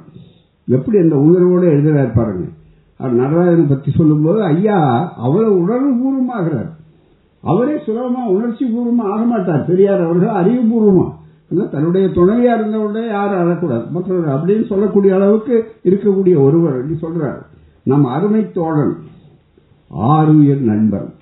எப்படி 0.75 0.97
அந்த 1.05 1.15
உணர்வோடு 1.27 1.65
எழுதுறாரு 1.75 2.11
பாருங்க. 2.15 2.45
நடராஜனை 2.99 3.65
பத்தி 3.65 3.91
சொல்லும்போது 3.91 4.43
ஐயா 4.43 5.13
அவ்வளவு 5.17 5.57
உணர்வு 5.57 5.93
பூர்வமாகிறார் 5.93 6.69
அவரே 7.41 7.75
சுலபமா 7.75 8.27
உணர்ச்சி 8.27 8.65
பூர்வமா 8.65 9.01
ஆக 9.01 9.23
மாட்டார் 9.23 9.65
பெரியார் 9.65 10.01
அவர்கள் 10.01 10.29
அறிவுபூர்வமா. 10.29 11.11
தன்னுடைய 11.71 12.07
துணையா 12.07 12.59
இருந்தவுடனே 12.59 13.07
யாரும் 13.07 13.39
அழக்கூடாது. 13.39 13.89
மற்றவர் 13.89 14.45
அப்படின்னு 14.45 14.65
சொல்லக்கூடிய 14.65 15.15
அளவுக்கு 15.15 15.65
இருக்கக்கூடிய 15.83 16.43
ஒருவர். 16.43 16.91
சொல்றார். 16.91 17.45
நம் 17.83 18.05
அருமை 18.05 18.51
தோழன் 18.51 18.95
ஆறுயிர் 19.99 20.61
நண்பன். 20.61 21.13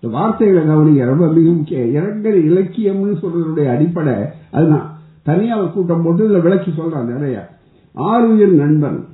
இந்த 0.00 0.16
வார்த்தைகளை 0.16 0.66
கவனிக்க 0.66 1.04
ரொம்ப 1.04 1.26
மிக 1.26 1.50
முக்கிய 1.50 1.84
இரங்கல் 1.84 2.44
இலக்கியம்னு 2.44 3.16
சொல்றதுடைய 3.22 3.70
அடிப்படை 3.70 4.14
அதுதான். 4.52 4.90
தனியாக 5.22 5.66
கூட்டம் 5.66 6.02
போட்டு 6.02 6.28
இதுல 6.28 6.40
விளக்கி 6.40 6.70
சொல்றான் 6.70 7.04
நிறைய. 7.04 7.48
ஆறுயிர் 7.94 8.52
நண்பன். 8.52 9.04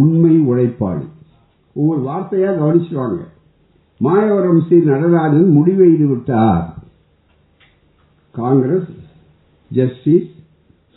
உண்மை 0.00 0.34
உழைப்பாளி. 0.48 1.06
ஒவ்வொரு 1.74 2.00
வார்த்தையா 2.08 2.50
கவனிச்சுவாங்க 2.60 3.20
மாயவரம் 4.00 4.62
ஸ்ரீ 4.66 4.78
நடராஜன் 4.78 5.50
முடிவெய்து 5.56 6.06
விட்டார். 6.08 6.64
காங்கிரஸ் 8.34 8.92
ஜஸ்டிஸ் 9.70 10.30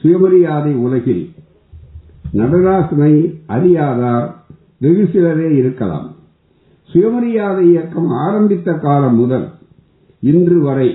சுயமரியாதை 0.01 0.73
உலகில் 0.85 1.23
நடராசனை 2.33 3.13
அறியாதார் 3.47 4.27
வெகு 4.77 5.05
சிலரே 5.13 5.49
இருக்கலாம். 5.55 6.07
சுயமரியாதை 6.91 7.63
இயக்கம் 7.69 8.09
ஆரம்பித்த 8.25 8.73
காலம் 8.73 9.15
முதல் 9.15 9.47
இன்று 10.21 10.57
வரை 10.61 10.89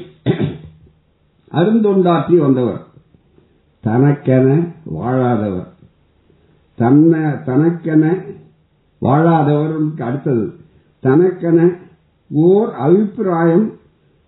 அருந்தொண்டாற்றி 1.52 2.36
வந்தவர். 2.38 2.82
தனக்கென 3.84 4.48
வாழாதவர். 4.94 5.70
தன்ன 6.74 7.42
தனக்கென 7.44 8.14
வாழாதவருக்கு 9.02 10.02
அடுத்தது. 10.02 10.52
தனக்கென 11.00 11.68
ஓர் 12.30 12.70
அபிப்பிராயம் 12.74 13.70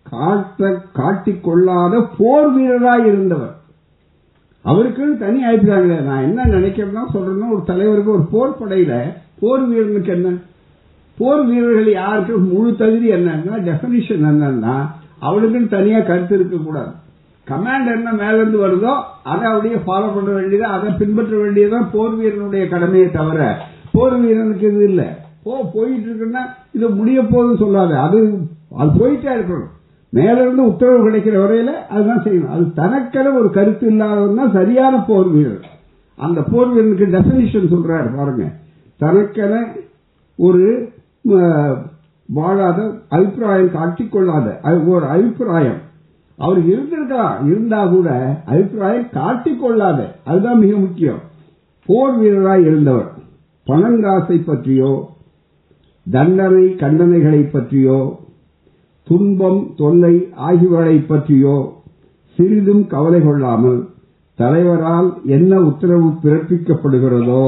காட்ட 0.02 0.82
காட்டிக்கொள்ளாத 0.96 2.08
போர் 2.18 2.58
வீரராய் 2.58 3.06
இருந்தவர். 3.06 3.54
அவருக்குன்னு 4.64 5.18
தனி 5.18 5.44
அபிப்பிராயம் 5.44 6.04
நான் 6.04 6.22
என்ன 6.22 6.44
நினைக்கிறேன்னா 6.44 7.04
சொல்றேன்னா 7.14 7.50
ஒரு 7.52 7.62
தலைவருக்கு 7.66 8.10
ஒரு 8.10 8.24
போர் 8.30 8.58
படையில 8.60 9.14
போர் 9.40 9.68
வீரனுக்கு 9.68 10.12
என்ன? 10.12 10.34
போர் 11.18 11.46
வீரர்கள் 11.46 11.92
யாருக்கு 11.92 12.38
முழு 12.38 12.76
தகுதி 12.76 13.10
என்னன்னா 13.10 13.56
டெபினிஷன் 13.68 14.24
என்னன்னா 14.30 14.90
அவளுக்குன்னு 15.22 15.68
தனியா 15.68 16.00
கருத்து 16.00 16.34
இருக்கக்கூடாது. 16.34 16.92
கமாண்ட் 17.50 17.88
என்ன 17.96 18.12
மேல 18.20 18.36
இருந்து 18.40 18.58
வருதோ 18.64 18.92
அதை 19.32 19.44
அப்படியே 19.50 19.78
ஃபாலோ 19.86 20.08
பண்ண 20.14 20.30
வேண்டியது 20.38 20.66
அதை 20.76 20.90
பின்பற்ற 21.00 21.34
வேண்டியதுதான் 21.42 21.90
போர் 21.94 22.16
வீரனுடைய 22.20 22.64
கடமையை 22.72 23.08
தவிர 23.18 23.40
போர் 23.94 24.16
வீரனுக்கு 24.22 24.66
இது 24.70 24.84
இல்லை. 24.90 25.08
போ 25.44 25.54
போயிட்டு 25.74 26.06
இருக்குன்னா 26.08 26.42
இது 26.76 26.86
முடிய 26.98 27.18
போகுதுன்னு 27.32 27.62
சொல்லாது. 27.62 27.94
அது 28.04 28.18
அது 28.80 28.90
போயிட்டே 29.00 29.30
இருக்கணும். 29.36 29.70
மேலிருந்து 30.12 30.62
உத்தரவு 30.70 31.04
கிடைக்கிற 31.06 31.36
வரையில 31.42 31.70
அதுதான் 31.94 32.24
செய்யணும். 32.24 32.52
அது 32.54 32.64
தனக்கென 32.80 33.32
ஒரு 33.40 33.48
கருத்து 33.56 33.86
இல்லாதவன் 33.92 34.40
தான் 34.40 34.54
சரியான 34.58 34.94
போர் 35.08 35.30
வீரர் 35.36 35.64
அந்த 36.18 36.40
போர் 36.52 36.72
வீரனுக்கு 36.74 37.06
டெபினிஷன் 37.16 37.72
சொல்றாரு 37.74 38.10
பாருங்க. 38.18 38.44
தனக்கென 39.00 39.54
ஒரு 40.38 40.64
வாழாத 42.28 42.80
அபிப்பிராயம் 43.14 43.74
காட்டிக்கொள்ளாத 43.78 44.46
ஒரு 44.92 45.04
அபிப்பிராயம். 45.14 45.80
அவர் 46.38 46.60
இருந்திருக்கலாம். 46.66 47.46
இருந்தா 47.46 47.86
கூட 47.86 48.08
அபிப்பிராயம் 48.46 49.12
காட்டிக்கொள்ளாத. 49.12 49.98
அதுதான் 50.24 50.58
மிக 50.58 50.76
முக்கியம். 50.76 51.20
போர் 51.86 52.14
வீரராய் 52.20 52.64
இருந்தவர் 52.66 53.10
பணங்காசை 53.66 54.36
பற்றியோ 54.44 54.92
தண்டனை 56.10 56.64
கண்டனைகளை 56.82 57.40
பற்றியோ 57.52 57.98
துன்பம் 59.08 59.60
தொல்லை 59.76 60.14
ஆகியவர்களை 60.48 60.98
பற்றியோ 61.06 61.56
சிறிதும் 62.38 62.86
கவலை 62.86 63.20
கொள்ளாமல் 63.22 63.80
தலைவரால் 64.38 65.10
என்ன 65.26 65.60
உத்தரவு 65.60 66.08
பிறப்பிக்கப்படுகிறதோ 66.22 67.46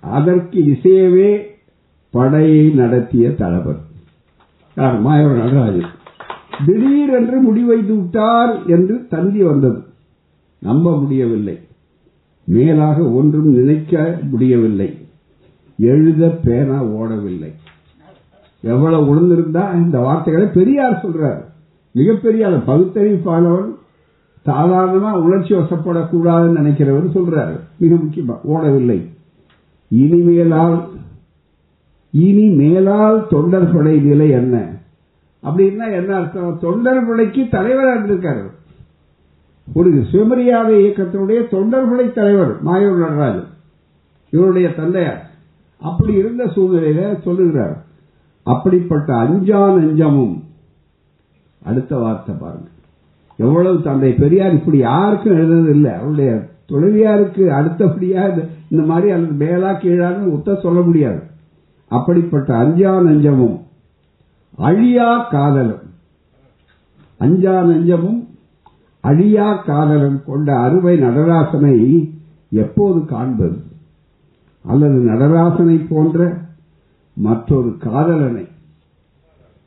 அதற்கு 0.00 0.60
இசையவே 0.60 1.30
படையை 2.10 2.62
நடத்திய 2.80 3.34
தலைவர் 3.34 3.80
மாயவர் 4.76 5.36
நடராஜன். 5.36 5.90
திடீரென்று 6.66 7.54
முடிவைத்து 7.54 7.96
விட்டார் 7.96 8.66
என்று 8.66 9.06
தந்தி 9.08 9.42
வந்தது. 9.42 9.82
நம்ப 10.58 11.00
முடியவில்லை. 11.00 11.58
மேலாக 12.44 13.10
ஒன்றும் 13.10 13.54
நினைக்க 13.54 14.18
முடியவில்லை. 14.30 14.98
எழுத 15.78 16.28
பேனா 16.28 16.84
ஓடவில்லை. 16.84 17.52
எவ்வளவு 18.60 19.14
உணர்ந்திருந்தா 19.14 19.74
இந்த 19.74 19.98
வார்த்தைகளை 19.98 20.48
பெரியார் 20.48 21.02
சொல்றார். 21.02 21.44
மிகப்பெரிய 21.92 22.48
பகுத்தறிவிப்பாளவன் 22.48 23.70
சாதாரணமா 24.46 25.12
உணர்ச்சி 25.12 25.54
வசப்படக்கூடாதுன்னு 25.54 26.50
நினைக்கிறவர் 26.50 27.08
சொல்றாரு. 27.08 27.60
மிக 27.78 27.94
முக்கியமா 27.94 28.38
ஓடவில்லை. 28.44 29.06
இனிமேலால் 29.88 30.88
இனி 32.10 32.48
மேலால் 32.48 33.26
தொண்டர்படை 33.30 34.00
நிலை 34.00 34.30
என்ன? 34.30 34.80
அப்படின்னா 35.42 35.92
என்ன 35.92 36.16
அர்த்தம்? 36.16 36.58
தொண்டர் 36.60 37.50
தலைவராக 37.50 37.98
இருந்திருக்காரு 37.98 38.50
ஒரு 39.74 40.04
சுயமரியாதை 40.10 40.84
இயக்கத்தினுடைய 40.84 41.48
தொண்டர் 41.48 42.12
தலைவர் 42.12 42.64
மாயூர் 42.64 42.98
நடராஜன். 42.98 43.46
இவருடைய 44.30 44.74
தந்தையார். 44.74 45.30
அப்படி 45.80 46.12
இருந்த 46.12 46.44
சூழ்நிலையில 46.44 47.22
சொல்லுகிறார் 47.22 47.82
அப்படிப்பட்ட 48.42 49.16
அஞ்சா 49.16 49.76
நெஞ்சமும் 49.76 50.42
அடுத்த 51.64 51.96
வார்த்தை 51.96 52.34
பாருங்க. 52.40 52.68
எவ்வளவு 53.36 53.82
தந்தை 53.82 54.12
பெரியார் 54.12 54.52
இப்படி 54.52 54.78
யாருக்கும் 54.78 55.36
எழுதுறது 55.36 55.70
இல்லை 55.70 55.92
அவருடைய 55.92 56.48
துணைவியாருக்கு 56.68 57.44
அடுத்தபடியா 57.58 58.46
இந்த 58.68 58.84
மாதிரி 58.84 59.10
அல்லது 59.10 59.32
மேலா 59.32 59.70
கீழான்னு 59.70 60.32
உத்த 60.36 60.60
சொல்ல 60.60 60.80
முடியாது. 60.80 61.22
அப்படிப்பட்ட 61.88 62.54
அஞ்சா 62.56 63.00
நெஞ்சமும் 63.00 63.60
அழியா 64.56 65.28
காதலும். 65.30 65.90
அஞ்சா 67.18 67.62
நஞ்சமும் 67.62 68.26
அழியா 69.00 69.54
காதலும் 69.54 70.24
கொண்ட 70.26 70.58
அருமை 70.58 70.98
நடராசனை 70.98 72.10
எப்போது 72.48 73.04
காண்பது? 73.04 73.62
அல்லது 74.64 75.10
நடராசனை 75.10 75.86
போன்ற 75.88 76.38
மற்றொரு 77.12 77.76
காதலனை? 77.78 78.46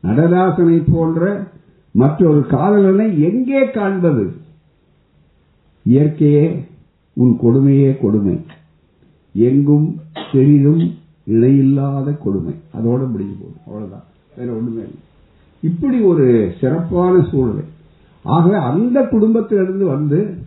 நடராசனை 0.03 0.83
போன்ற 0.91 1.47
மற்றொரு 1.91 2.45
காதலனை 2.45 3.21
எங்கே 3.21 3.71
காண்பது? 3.71 4.33
இயற்கையே 5.89 6.65
உன் 7.13 7.37
கொடுமையே 7.43 7.97
கொடுமை. 8.01 8.45
எங்கும் 9.33 9.99
பெரிதும் 10.31 10.93
இணையில்லாத 11.23 12.11
கொடுமை. 12.11 12.53
அதோடு 12.73 13.05
முடிஞ்சு 13.05 13.33
போகும் 13.33 13.61
அவ்வளவுதான். 13.65 14.13
வேற 14.37 14.51
ஒண்ணுமே 14.51 14.81
இல்லை. 14.81 15.01
இப்படி 15.61 15.99
ஒரு 16.01 16.51
சிறப்பான 16.59 17.27
சூழ்நிலை. 17.31 17.63
ஆகவே 18.23 18.55
அந்த 18.55 19.01
குடும்பத்திலிருந்து 19.01 19.85
வந்து 19.85 20.37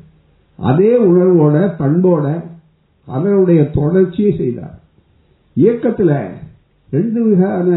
அதே 0.57 1.03
உணர்வோட 1.03 1.57
பண்போட 1.79 2.43
அதனுடைய 3.07 3.65
தொடர்ச்சியை 3.65 4.37
செய்தார். 4.37 4.81
இயக்கத்தில் 5.55 6.13
ரெண்டு 6.91 7.25
விதமான 7.25 7.69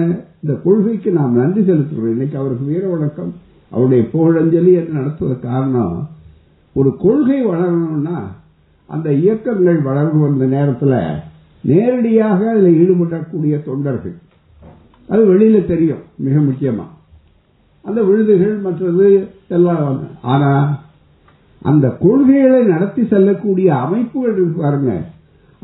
இந்த 0.43 0.59
கொள்கைக்கு 0.63 1.11
நாம் 1.11 1.35
நன்றி 1.35 1.61
செலுத்துகிறோம். 1.61 2.11
இன்னைக்கு 2.15 2.37
அவருக்கு 2.37 2.65
வீர 2.65 2.87
வணக்கம். 2.87 3.33
அவருடைய 3.69 4.03
புகழஞ்சலி 4.13 4.73
என்று 4.73 4.93
நடத்துவதற்கு 4.93 5.47
காரணம் 5.47 6.07
ஒரு 6.73 6.97
கொள்கை 6.97 7.45
வளரணும்னா 7.45 8.19
அந்த 8.85 9.13
இயக்கங்கள் 9.13 9.81
வளர்ந்து 9.81 10.17
வந்த 10.17 10.45
நேரத்தில் 10.45 11.15
நேரடியாக 11.63 12.51
அதில் 12.51 12.79
ஈடுபடக்கூடிய 12.81 13.63
தொண்டர்கள் 13.65 14.15
அது 15.11 15.21
வெளியில 15.31 15.57
தெரியும் 15.71 16.03
மிக 16.25 16.35
முக்கியமா. 16.47 16.85
அந்த 17.87 17.99
விழுதுகள் 18.09 18.55
மற்றது 18.65 19.07
எல்லாம். 19.47 19.99
ஆனா 20.33 20.51
அந்த 21.69 21.85
கொள்கைகளை 22.03 22.61
நடத்தி 22.73 23.03
செல்லக்கூடிய 23.05 23.69
அமைப்புகள் 23.85 24.35
இருக்கு 24.35 24.61
பாருங்க. 24.61 24.91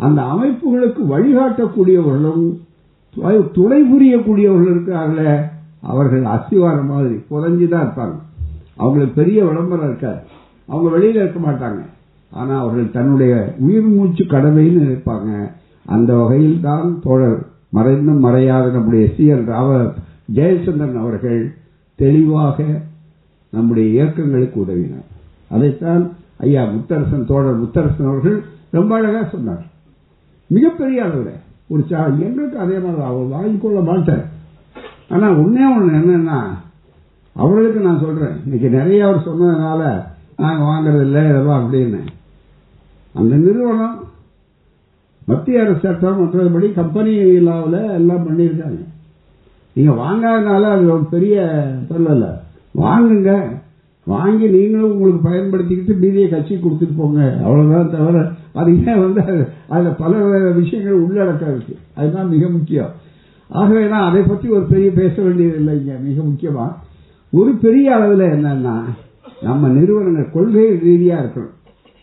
அந்த 0.06 0.22
அமைப்புகளுக்கு 0.22 1.02
வழிகாட்டக்கூடியவர்களும் 1.14 2.46
துணை 3.54 3.80
புரியக்கூடியவர்கள் 3.92 4.74
இருக்கிறார்களே 4.74 5.34
அவர்கள் 5.82 6.24
அஸ்திவாரம் 6.36 6.90
மாதிரி 6.92 7.16
புதஞ்சுதான் 7.30 7.86
இருப்பாங்க. 7.86 8.18
அவங்களுக்கு 8.76 9.22
பெரிய 9.22 9.46
விளம்பரம் 9.46 9.88
இருக்காது. 9.90 10.20
அவங்க 10.68 10.90
வெளியில 10.98 11.20
இருக்க 11.22 11.40
மாட்டாங்க. 11.50 11.82
ஆனா 12.40 12.54
அவர்கள் 12.62 12.96
தன்னுடைய 12.98 13.34
உயிர் 13.60 13.90
மூச்சு 13.96 14.24
கடமைன்னு 14.24 14.82
இருப்பாங்க 14.88 15.30
அந்த 15.86 16.12
வகையில் 16.16 16.60
தான் 16.62 16.88
தோழர் 17.04 17.40
மறைந்தும் 17.78 18.24
மறையாத 18.26 18.72
நம்முடைய 18.72 19.08
சி 19.18 19.32
எல் 19.32 19.46
ராவ 19.46 19.94
ஜெயச்சந்திரன் 20.34 21.00
அவர்கள் 21.00 21.54
தெளிவாக 21.96 22.63
நம்முடைய 23.52 23.88
இயக்கங்களுக்கு 23.90 24.62
உதவினார். 24.62 25.08
அதைத்தான் 25.50 26.04
ஐயா 26.38 26.63
முத்தரசன் 26.63 27.26
தோழர் 27.26 27.62
முத்தரசன் 27.63 28.10
அவர்கள் 28.10 28.44
ரொம்ப 28.70 28.96
அழகா 28.96 29.28
சொன்னார். 29.32 29.66
மிகப்பெரிய 30.48 31.04
அளவில். 31.04 31.46
ஒரு 31.68 31.84
எங்களுக்கு 32.20 32.58
அதே 32.58 32.78
மாதிரி 32.78 33.02
அவர் 33.02 33.28
வாங்கிக்கொள்ள 33.28 33.84
மாட்டார். 33.84 34.26
ஆனா 35.10 35.32
உன்னே 35.32 35.78
ஒண்ணு 35.78 35.96
என்னன்னா 35.96 36.40
அவர்களுக்கு 37.34 37.80
நான் 37.80 38.02
சொல்றேன். 38.02 38.36
இன்னைக்கு 38.44 38.70
நிறைய 38.70 39.08
அவர் 39.08 39.28
சொன்னதுனால 39.28 40.04
நாங்கள் 40.38 40.68
வாங்குறது 40.68 41.02
இல்லை 41.02 41.24
இதெல்லாம் 41.24 41.74
அப்படின்னு. 41.74 42.00
அந்த 43.13 43.36
நிறுவனம் 43.36 44.07
மத்திய 45.30 45.62
அரசு 45.62 45.82
சட்டம் 45.84 46.20
மற்றபடி 46.20 46.68
கம்பெனி 46.80 47.13
லாவில் 47.48 47.80
எல்லாம் 48.00 48.26
பண்ணியிருக்காங்க. 48.28 48.82
நீங்கள் 49.76 50.00
வாங்காதனால 50.04 50.63
அது 50.76 50.86
ஒரு 50.94 51.06
பெரிய 51.16 51.38
சொல்லல 51.90 52.28
வாங்குங்க. 52.84 53.32
வாங்கி 54.13 54.46
நீங்களும் 54.54 54.92
உங்களுக்கு 54.92 55.28
பயன்படுத்திக்கிட்டு 55.30 55.94
மீதியை 56.04 56.28
கட்சி 56.30 56.54
கொடுத்துட்டு 56.56 56.96
போங்க. 57.00 57.20
அவ்வளோதான் 57.46 57.92
தவிர 57.96 58.22
அது 58.60 58.70
ஏன் 58.86 59.02
வந்து 59.04 59.24
அதில் 59.74 60.00
பல 60.04 60.12
விஷயங்கள் 60.60 61.02
உள்ளடக்கம் 61.06 61.52
இருக்கு 61.56 61.76
அதுதான் 61.98 62.32
மிக 62.36 62.44
முக்கியம். 62.56 62.94
ஆகவே 63.50 63.84
நான் 63.94 64.08
அதை 64.10 64.22
பற்றி 64.22 64.48
ஒரு 64.56 64.66
பெரிய 64.72 64.90
பேச 65.02 65.16
வேண்டியது 65.26 65.60
இல்லைங்க 65.63 65.94
மிக 66.08 66.18
முக்கியமாக 66.30 66.72
ஒரு 67.34 67.52
பெரிய 67.66 67.96
அளவில் 67.96 68.26
என்னன்னா 68.38 68.78
நம்ம 69.48 69.68
நிறுவனங்கள் 69.78 70.34
கொள்கை 70.36 70.66
ரீதியாக 70.88 71.24
இருக்கணும். 71.24 71.57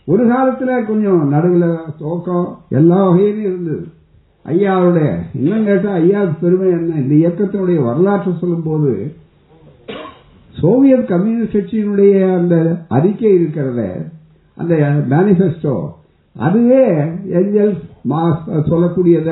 ஒரு 0.07 0.23
காலத்துல 0.31 0.71
கொஞ்சம் 0.87 1.21
நடுவில் 1.27 1.69
தோக்கம் 1.99 2.47
எல்லா 2.69 2.99
வகையிலும் 3.07 3.45
இருந்தது. 3.49 3.85
ஐயாவுடைய 4.45 5.07
இன்னும் 5.39 5.65
கேட்டா 5.65 5.91
ஐயா 6.01 6.21
பெருமை 6.41 6.67
என்ன? 6.69 6.99
இந்த 7.03 7.13
இயக்கத்தினுடைய 7.21 7.77
வரலாற்றை 7.83 8.33
சொல்லும் 8.39 8.63
போது 8.63 8.91
சோவியத் 10.55 11.07
கம்யூனிஸ்ட் 11.07 11.55
கட்சியினுடைய 11.55 12.13
அந்த 12.37 12.55
அறிக்கை 12.87 13.31
இருக்கிறத 13.39 13.81
அந்த 14.57 14.73
மேனிபெஸ்டோ 15.13 15.75
அதுவே 16.35 16.83
எஞ்சல் 17.39 17.73
சொல்லக்கூடியத 18.69 19.31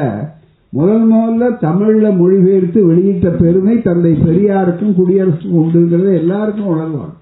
முதல் 0.73 1.05
முதல்ல 1.11 1.49
தமிழ்ல 1.63 2.07
மொழிபெயர்த்து 2.19 2.79
வெளியிட்ட 2.85 3.29
பெருமை 3.41 3.75
தந்தை 3.81 4.13
பெரியாருக்கும் 4.25 4.95
குடியரசுக்கும் 4.99 5.59
உண்டுங்கிறத 5.61 6.11
எல்லாருக்கும் 6.21 6.71
உணர்வாங்க. 6.73 7.13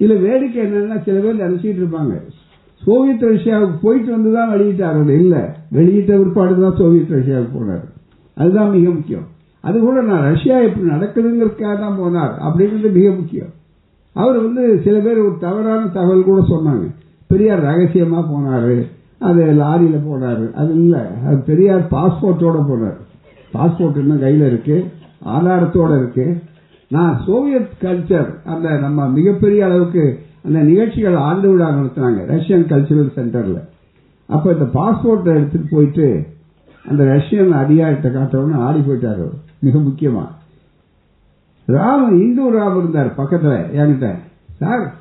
இதுல 0.00 0.16
வேடிக்கை 0.20 0.60
என்னன்னா 0.66 0.96
சில 1.04 1.16
பேர் 1.20 1.42
நினைச்சிட்டு 1.44 1.80
இருப்பாங்க 1.82 2.14
சோவியத் 2.84 3.22
ரஷ்யாவுக்கு 3.22 3.74
போயிட்டு 3.82 4.10
வந்து 4.10 4.32
தான் 4.32 4.50
வெளியிட்டாரு 4.50 5.08
இல்லை 5.08 5.40
வெளியிட்ட 5.68 6.16
பிற்பாடு 6.16 6.60
தான் 6.60 6.74
சோவியத் 6.76 7.10
ரஷ்யாவுக்கு 7.10 7.48
போனார். 7.58 7.84
அதுதான் 8.34 8.70
மிக 8.70 8.90
முக்கியம். 8.90 9.26
அது 9.60 9.80
கூட 9.80 10.02
நான் 10.02 10.22
ரஷ்யா 10.22 10.58
எப்படி 10.58 10.88
நடக்குதுங்கிறதுக்காக 10.88 11.78
தான் 11.78 11.98
போனார் 12.00 12.42
அப்படிங்கிறது 12.44 12.92
மிக 12.92 13.10
முக்கியம். 13.10 13.46
அவர் 14.12 14.38
வந்து 14.38 14.80
சில 14.84 14.98
பேர் 14.98 15.18
ஒரு 15.18 15.36
தவறான 15.40 15.86
தகவல் 15.86 16.24
கூட 16.24 16.40
சொன்னாங்க. 16.40 16.90
பெரியார் 17.26 17.62
ரகசியமாக 17.62 18.34
போனார். 18.34 18.86
அது 19.18 19.44
லாரியில் 19.44 20.00
போனார். 20.12 20.52
அது 20.52 20.74
இல்லை. 20.74 21.00
அது 21.26 21.36
பெரியார் 21.46 21.86
பாஸ்போர்ட்டோட 21.90 22.64
போனார். 22.70 22.96
பாஸ்போர்ட் 23.54 23.96
இன்னும் 23.96 24.20
கையில் 24.20 24.46
இருக்கு. 24.46 24.84
ஆதாரத்தோட 25.26 25.96
இருக்கு. 25.96 26.38
நான் 26.88 27.20
சோவியத் 27.26 27.68
கல்ச்சர் 27.82 28.42
அந்த 28.44 28.70
நம்ம 28.70 29.08
மிகப்பெரிய 29.08 29.64
அளவுக்கு 29.64 30.18
அந்த 30.46 30.58
நிகழ்ச்சிகள் 30.58 31.14
ஆண்டு 31.14 31.50
விழா 31.50 31.68
நடத்தினாங்க 31.68 32.20
ரஷ்யன் 32.32 32.68
கல்ச்சரல் 32.72 33.16
சென்டர்ல 33.16 33.60
அப்ப 34.26 34.52
இந்த 34.52 34.64
பாஸ்போர்ட்டை 34.64 35.34
எடுத்துட்டு 35.34 35.66
போயிட்டு 35.70 36.26
அந்த 36.88 37.04
ரஷ்யன் 37.04 37.50
அதிகாரிட்ட 37.50 38.08
காட்டவுடனே 38.08 38.54
ஆடி 38.54 38.78
போயிட்டாரு 38.78 39.30
மிக 39.58 39.78
முக்கியமா. 39.78 40.24
ராமன் 41.66 42.20
இந்து 42.20 42.42
ராம் 42.52 42.78
இருந்தார் 42.78 43.14
பக்கத்துல 43.16 43.54
என்கிட்ட. 43.74 44.14
சார் 44.56 44.94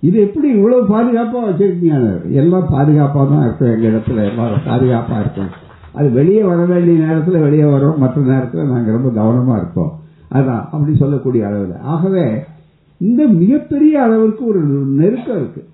இது 0.00 0.20
எப்படி 0.20 0.48
இவ்வளவு 0.48 0.82
பாதுகாப்பா 0.86 1.50
வச்சிருக்கீங்க? 1.50 2.30
எல்லாம் 2.30 2.68
பாதுகாப்பா 2.72 3.28
தான் 3.28 3.42
இருக்கும் 3.42 3.74
எங்க 3.74 3.88
இடத்துல. 3.88 4.28
எல்லாரும் 4.28 4.66
பாதுகாப்பா 4.66 5.20
இருக்கும். 5.20 5.48
அது 5.92 6.10
வெளியே 6.10 6.42
வர 6.42 6.64
வேண்டிய 6.64 7.06
நேரத்தில் 7.06 7.40
வெளியே 7.40 7.64
வரும். 7.64 7.98
மற்ற 7.98 8.20
நேரத்தில் 8.20 8.66
நாங்கள் 8.66 8.94
ரொம்ப 8.94 9.10
கவனமாக 9.10 9.60
இருப்போம். 9.60 9.98
அதான் 10.32 10.64
அப்படி 10.64 10.96
சொல்லக்கூடிய 10.96 11.46
அளவில். 11.46 11.78
ஆகவே 11.82 12.44
இந்த 13.02 13.26
மிகப்பெரிய 13.26 14.02
அளவிற்கு 14.02 14.46
ஒரு 14.46 14.60
நெருக்கம் 15.00 15.36
இருக்கு. 15.36 15.64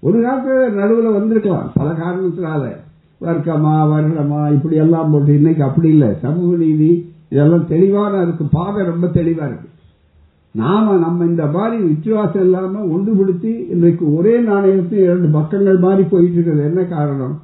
ஒரு 0.00 0.18
காலத்துல 0.18 0.72
நடுவில் 0.72 1.12
வந்திருக்கலாம். 1.12 1.70
பல 1.74 1.90
காரணத்தினால. 1.90 2.76
வர்க்கமா 3.20 3.74
வருடமா 3.92 4.52
இப்படி 4.52 4.76
எல்லாம் 4.76 5.10
போட்டு 5.10 5.34
இன்னைக்கு 5.34 5.64
அப்படி 5.64 5.88
இல்லை. 5.88 6.08
சமூக 6.22 6.56
நீதி 6.56 7.12
இதெல்லாம் 7.28 7.66
தெளிவான 7.66 8.22
இருக்கு. 8.22 8.44
பாதை 8.44 8.86
ரொம்ப 8.86 9.06
தெளிவா 9.06 9.46
இருக்கு. 9.48 9.68
நாம 10.50 10.96
நம்ம 10.96 11.24
இந்த 11.24 11.46
மாதிரி 11.46 11.82
விசுவாசம் 11.82 12.42
இல்லாம 12.42 12.84
ஒன்றுபடுத்தி 12.84 13.70
இன்றைக்கு 13.70 14.14
ஒரே 14.14 14.40
நாணயத்தில் 14.40 15.02
இரண்டு 15.02 15.28
பக்கங்கள் 15.28 15.78
மாதிரி 15.78 16.08
போயிட்டு 16.08 16.32
இருக்கிறது 16.32 16.64
என்ன 16.64 16.82
காரணம்? 16.82 17.40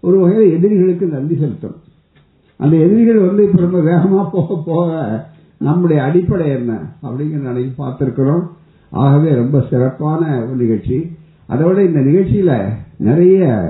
ஒரு 0.00 0.18
வகையில் 0.18 0.56
எதிரிகளுக்கு 0.56 1.06
நன்றி 1.06 1.34
செலுத்தணும் 1.34 1.80
அந்த 2.56 2.76
எதிரிகள் 2.76 3.18
வந்து 3.18 3.44
இப்ப 3.44 3.60
ரொம்ப 3.60 3.78
வேகமா 3.78 4.28
போக 4.32 4.62
போக 4.66 4.90
நம்முடைய 5.58 6.02
அடிப்படை 6.02 6.48
என்ன? 6.48 6.80
அப்படிங்கிற 7.02 7.40
நிலையில் 7.40 7.74
பார்த்திருக்கிறோம். 7.78 8.42
ஆகவே 8.90 9.34
ரொம்ப 9.34 9.64
சிறப்பான 9.70 10.44
ஒரு 10.44 10.56
நிகழ்ச்சி. 10.56 11.16
அதோட 11.48 11.78
இந்த 11.78 12.00
நிகழ்ச்சியில 12.00 12.68
நிறைய 12.96 13.66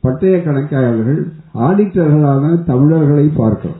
பட்டய 0.00 0.36
கணக்காளர்கள் 0.36 1.30
ஆடிட்டர்களான 1.54 2.64
தமிழர்களை 2.64 3.30
பார்க்கிறோம். 3.36 3.76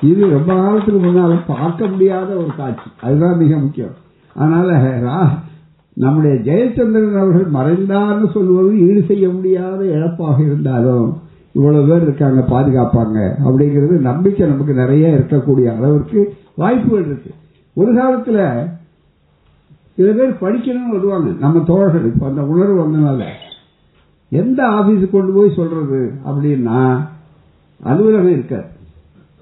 இது 0.00 0.30
ரொம்ப 0.30 0.54
காலத்துக்கு 0.54 1.06
முன்னால 1.06 1.38
பார்க்க 1.46 1.86
முடியாத 1.86 2.34
ஒரு 2.34 2.48
காட்சி. 2.56 2.90
அதுதான் 3.00 3.36
மிக 3.36 3.56
முக்கியம். 3.56 3.94
அதனால 4.34 4.72
ரா- 5.00 5.38
நம்முடைய 5.94 6.36
ஜெயச்சந்திரன் 6.36 7.18
அவர்கள் 7.18 7.50
மறைந்தார்னு 7.52 8.30
சொல்வது 8.30 8.78
ஈடு 8.78 9.04
செய்ய 9.08 9.28
முடியாத 9.28 9.84
இழப்பாக 9.84 10.40
இருந்தாலும் 10.40 11.20
இவ்வளவு 11.52 11.86
பேர் 11.86 12.02
இருக்காங்க 12.02 12.40
பாதுகாப்பாங்க 12.40 13.32
அப்படிங்கிறது 13.48 14.00
நம்பிக்கை 14.00 14.48
நமக்கு 14.48 14.74
நிறைய 14.74 15.08
இருக்கக்கூடிய 15.08 15.76
அளவிற்கு 15.76 16.34
வாய்ப்புகள் 16.56 17.04
இருக்கு. 17.04 17.30
ஒரு 17.74 17.92
காலத்துல 17.92 18.68
சில 19.98 20.12
பேர் 20.12 20.40
படிக்கணும்னு 20.40 20.96
வருவாங்க. 20.96 21.30
நம்ம 21.38 21.62
தோழர்கள் 21.66 22.04
இப்போ 22.04 22.26
அந்த 22.26 22.42
உணர்வு 22.42 22.76
வந்தனால. 22.82 23.22
எந்த 24.32 24.60
ஆபீஸுக்கு 24.68 25.10
கொண்டு 25.10 25.32
போய் 25.32 25.56
சொல்றது 25.56 26.00
அப்படின்னா 26.28 26.80
அலுவலகம் 27.80 28.32
இருக்காது. 28.32 28.68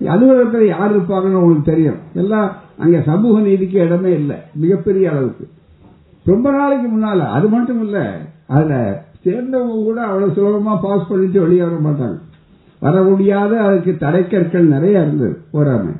அலுவலகத்தில் 0.00 0.72
யார் 0.74 0.92
இருப்பாங்கன்னு 0.94 1.40
உங்களுக்கு 1.40 1.70
தெரியும். 1.72 2.00
எல்லாம் 2.14 2.48
அங்கே 2.78 3.00
சமூக 3.00 3.40
நீதிக்கு 3.40 3.78
இடமே 3.84 4.12
இல்லை. 4.12 4.36
மிகப்பெரிய 4.54 5.10
அளவுக்கு. 5.10 5.44
ரொம்ப 6.26 6.50
நாளைக்கு 6.50 6.88
முன்னால 6.88 7.18
அது 7.36 7.48
மட்டும் 7.48 7.82
இல்லை 7.84 8.04
அதில் 8.46 8.96
சேர்ந்தவங்க 9.24 9.78
கூட 9.84 10.00
அவ்வளோ 10.06 10.32
சுலபமாக 10.32 10.88
பாஸ் 10.88 11.08
பண்ணிட்டு 11.08 11.40
வெளியே 11.40 11.62
வர 11.62 11.76
மாட்டாங்க. 11.88 12.18
வர 12.82 13.02
முடியாத 13.02 13.52
அதுக்கு 13.60 13.96
தடைக்கற்கள் 14.00 14.72
நிறைய 14.74 15.00
இருந்தது 15.00 15.42
போறாமல் 15.50 15.98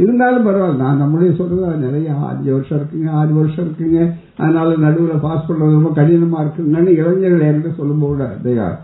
இருந்தாலும் 0.00 0.46
பரவாயில்ல. 0.46 0.76
நான் 0.76 0.96
நம்மளே 0.96 1.34
சொல்றது 1.36 1.76
நிறைய. 1.76 2.14
அஞ்சு 2.14 2.52
வருஷம் 2.52 2.78
இருக்குங்க 2.78 3.10
ஆறு 3.10 3.34
வருஷம் 3.34 3.64
இருக்குங்க. 3.64 4.10
அதனால 4.36 4.76
நடுவில் 4.76 5.20
பாஸ் 5.22 5.48
பண்ணுறது 5.48 5.80
ரொம்ப 5.80 6.02
கடினமா 6.02 6.40
இருக்குங்கன்னு 6.40 6.96
இளைஞர்கள் 6.96 7.40
என்கிட்ட 7.40 7.74
சொல்லும்போது 7.74 8.26
கூட 8.46 8.78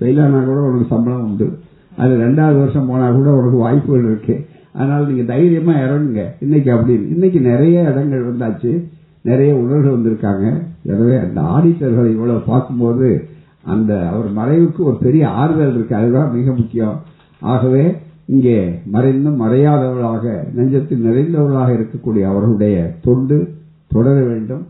வெயிலானா 0.00 0.44
கூட 0.44 0.60
உனக்கு 0.60 0.86
சம்பளம் 0.88 1.22
உண்டு. 1.22 1.58
அது 1.96 2.16
ரெண்டாவது 2.16 2.58
வருஷம் 2.58 2.86
போனா 2.86 3.10
கூட 3.10 3.30
உனக்கு 3.30 3.56
வாய்ப்புகள் 3.56 4.04
இருக்கு. 4.04 4.46
அதனால 4.72 5.06
நீங்க 5.06 5.22
தைரியமா 5.22 5.72
இறங்குங்க. 5.72 6.24
இன்னைக்கு 6.40 6.72
அப்படின்னு 6.72 7.12
இன்னைக்கு 7.12 7.40
நிறைய 7.40 7.80
இடங்கள் 7.80 8.34
வந்தாச்சு. 8.34 8.84
நிறைய 9.22 9.54
உணர்வுகள் 9.54 9.98
வந்திருக்காங்க. 9.98 10.62
எனவே 10.82 11.16
அந்த 11.16 11.40
ஆடிட்டர்களை 11.40 12.10
இவ்வளவு 12.10 12.40
பார்க்கும்போது 12.40 13.28
அந்த 13.64 14.08
அவர் 14.08 14.28
மறைவுக்கு 14.36 14.78
ஒரு 14.78 14.96
பெரிய 15.00 15.28
ஆறுதல் 15.28 15.74
இருக்கு. 15.74 15.96
அதுதான் 15.96 16.32
மிக 16.32 16.52
முக்கியம். 16.52 17.00
ஆகவே 17.40 17.96
இங்கே 18.30 18.56
மறைந்தும் 18.84 19.40
மறையாதவர்களாக 19.40 20.24
நெஞ்சத்தில் 20.56 21.04
நிறைந்தவர்களாக 21.06 21.70
இருக்கக்கூடிய 21.76 22.22
அவர்களுடைய 22.22 22.76
தொண்டு 23.02 23.38
தொடர 23.86 24.16
வேண்டும். 24.22 24.64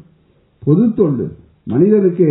பொது 0.64 0.94
தொண்டு 0.94 1.24
மனிதனுக்கு 1.64 2.28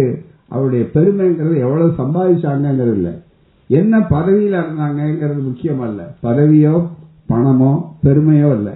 அவருடைய 0.47 0.85
பெருமைங்கிறது 0.93 1.57
எவ்வளவு 1.57 1.89
சம்பாதிச்சாங்கிறது 1.97 2.93
இல்லை 2.93 3.13
என்ன 3.67 3.99
பதவியில் 3.99 4.59
இருந்தாங்கிறது 4.59 5.41
முக்கியம் 5.43 5.81
அல்ல 5.81 6.15
பதவியோ 6.23 6.75
பணமோ 7.29 7.71
பெருமையோ 8.03 8.49
இல்லை. 8.55 8.73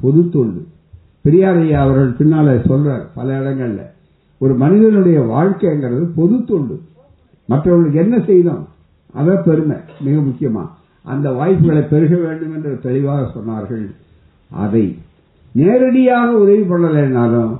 பொது 0.00 0.28
தொண்டு. 0.28 0.60
பெரியாரையா 1.24 1.78
அவர்கள் 1.84 2.16
பின்னால 2.18 2.56
சொல்றார் 2.68 3.04
பல 3.14 3.28
இடங்கள்ல. 3.40 3.82
ஒரு 4.38 4.54
மனிதனுடைய 4.54 5.18
வாழ்க்கைங்கிறது 5.20 6.04
பொது 6.14 6.44
தொண்டு. 6.44 6.80
மற்றவர்களுக்கு 7.48 7.98
என்ன 7.98 8.16
செய்தோம்? 8.26 8.64
அதான் 9.14 9.42
பெருமை 9.42 9.76
மிக 10.00 10.16
முக்கியமா. 10.20 10.64
அந்த 11.04 11.26
வாய்ப்புகளை 11.38 11.82
பெருக 11.92 12.14
வேண்டும் 12.24 12.54
என்று 12.56 12.70
தெளிவாக 12.86 13.22
சொன்னார்கள். 13.36 13.86
அதை 14.50 14.84
நேரடியாக 15.54 16.28
உதவி 16.42 16.64
பண்ணலைனாலும் 16.70 17.52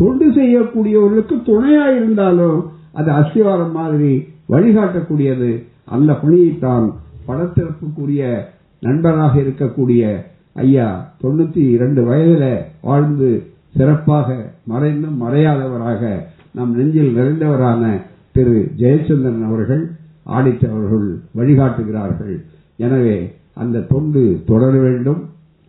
தொண்டு 0.00 0.26
செய்யக்கூடியவர்களுக்கு 0.36 1.36
துணையாக 1.48 1.96
இருந்தாலும் 1.96 2.58
அது 2.98 3.10
அஸ்திவாரம் 3.20 3.74
மாதிரி 3.78 4.12
வழிகாட்டக்கூடியது. 4.52 5.50
அந்த 5.94 6.12
பணியைத்தான் 6.22 6.86
படத்திறப்புக்குரிய 7.28 8.22
நண்பராக 8.86 9.34
இருக்கக்கூடிய 9.40 10.02
ஐயா 10.64 10.88
தொண்ணூத்தி 11.22 11.62
இரண்டு 11.76 12.00
வயதில் 12.08 12.64
வாழ்ந்து 12.88 13.28
சிறப்பாக 13.76 14.28
மறைந்தும் 14.72 15.16
மறையாதவராக 15.22 16.02
நம் 16.56 16.74
நெஞ்சில் 16.78 17.14
நிறைந்தவரான 17.18 17.84
திரு 18.34 18.58
ஜெயச்சந்திரன் 18.80 19.44
அவர்கள் 19.48 19.82
ஆடித்தவர்கள் 20.36 21.08
வழிகாட்டுகிறார்கள். 21.38 22.36
எனவே 22.76 23.34
அந்த 23.54 23.80
தொண்டு 23.80 24.42
தொடர 24.46 24.78
வேண்டும். 24.78 25.28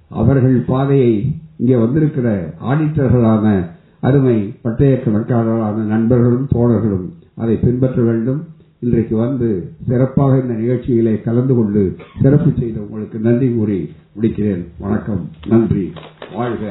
அவர்கள் 0.09 0.57
பாதையை 0.67 1.35
இங்கே 1.57 1.75
வந்திருக்கிற 1.75 2.53
ஆடிட்டர்களான 2.63 3.69
அருமை 3.99 4.53
பட்டய 4.61 5.01
கணக்காளர்களான 5.05 5.73
நண்பர்களும் 5.73 6.47
தோழர்களும் 6.55 7.07
அதை 7.35 7.55
பின்பற்ற 7.55 8.01
வேண்டும். 8.01 8.41
இன்றைக்கு 8.79 9.15
வந்து 9.15 9.71
சிறப்பாக 9.87 10.37
இந்த 10.37 10.53
நிகழ்ச்சியிலே 10.53 11.23
கலந்து 11.23 11.55
கொண்டு 11.55 11.95
சிறப்பு 12.21 12.51
செய்த 12.59 12.79
உங்களுக்கு 12.79 13.19
நன்றி 13.19 13.53
கூறி 13.53 13.89
முடிக்கிறேன். 14.21 14.65
வணக்கம். 14.79 15.29
நன்றி. 15.47 15.93
வாழ்க 16.35 16.63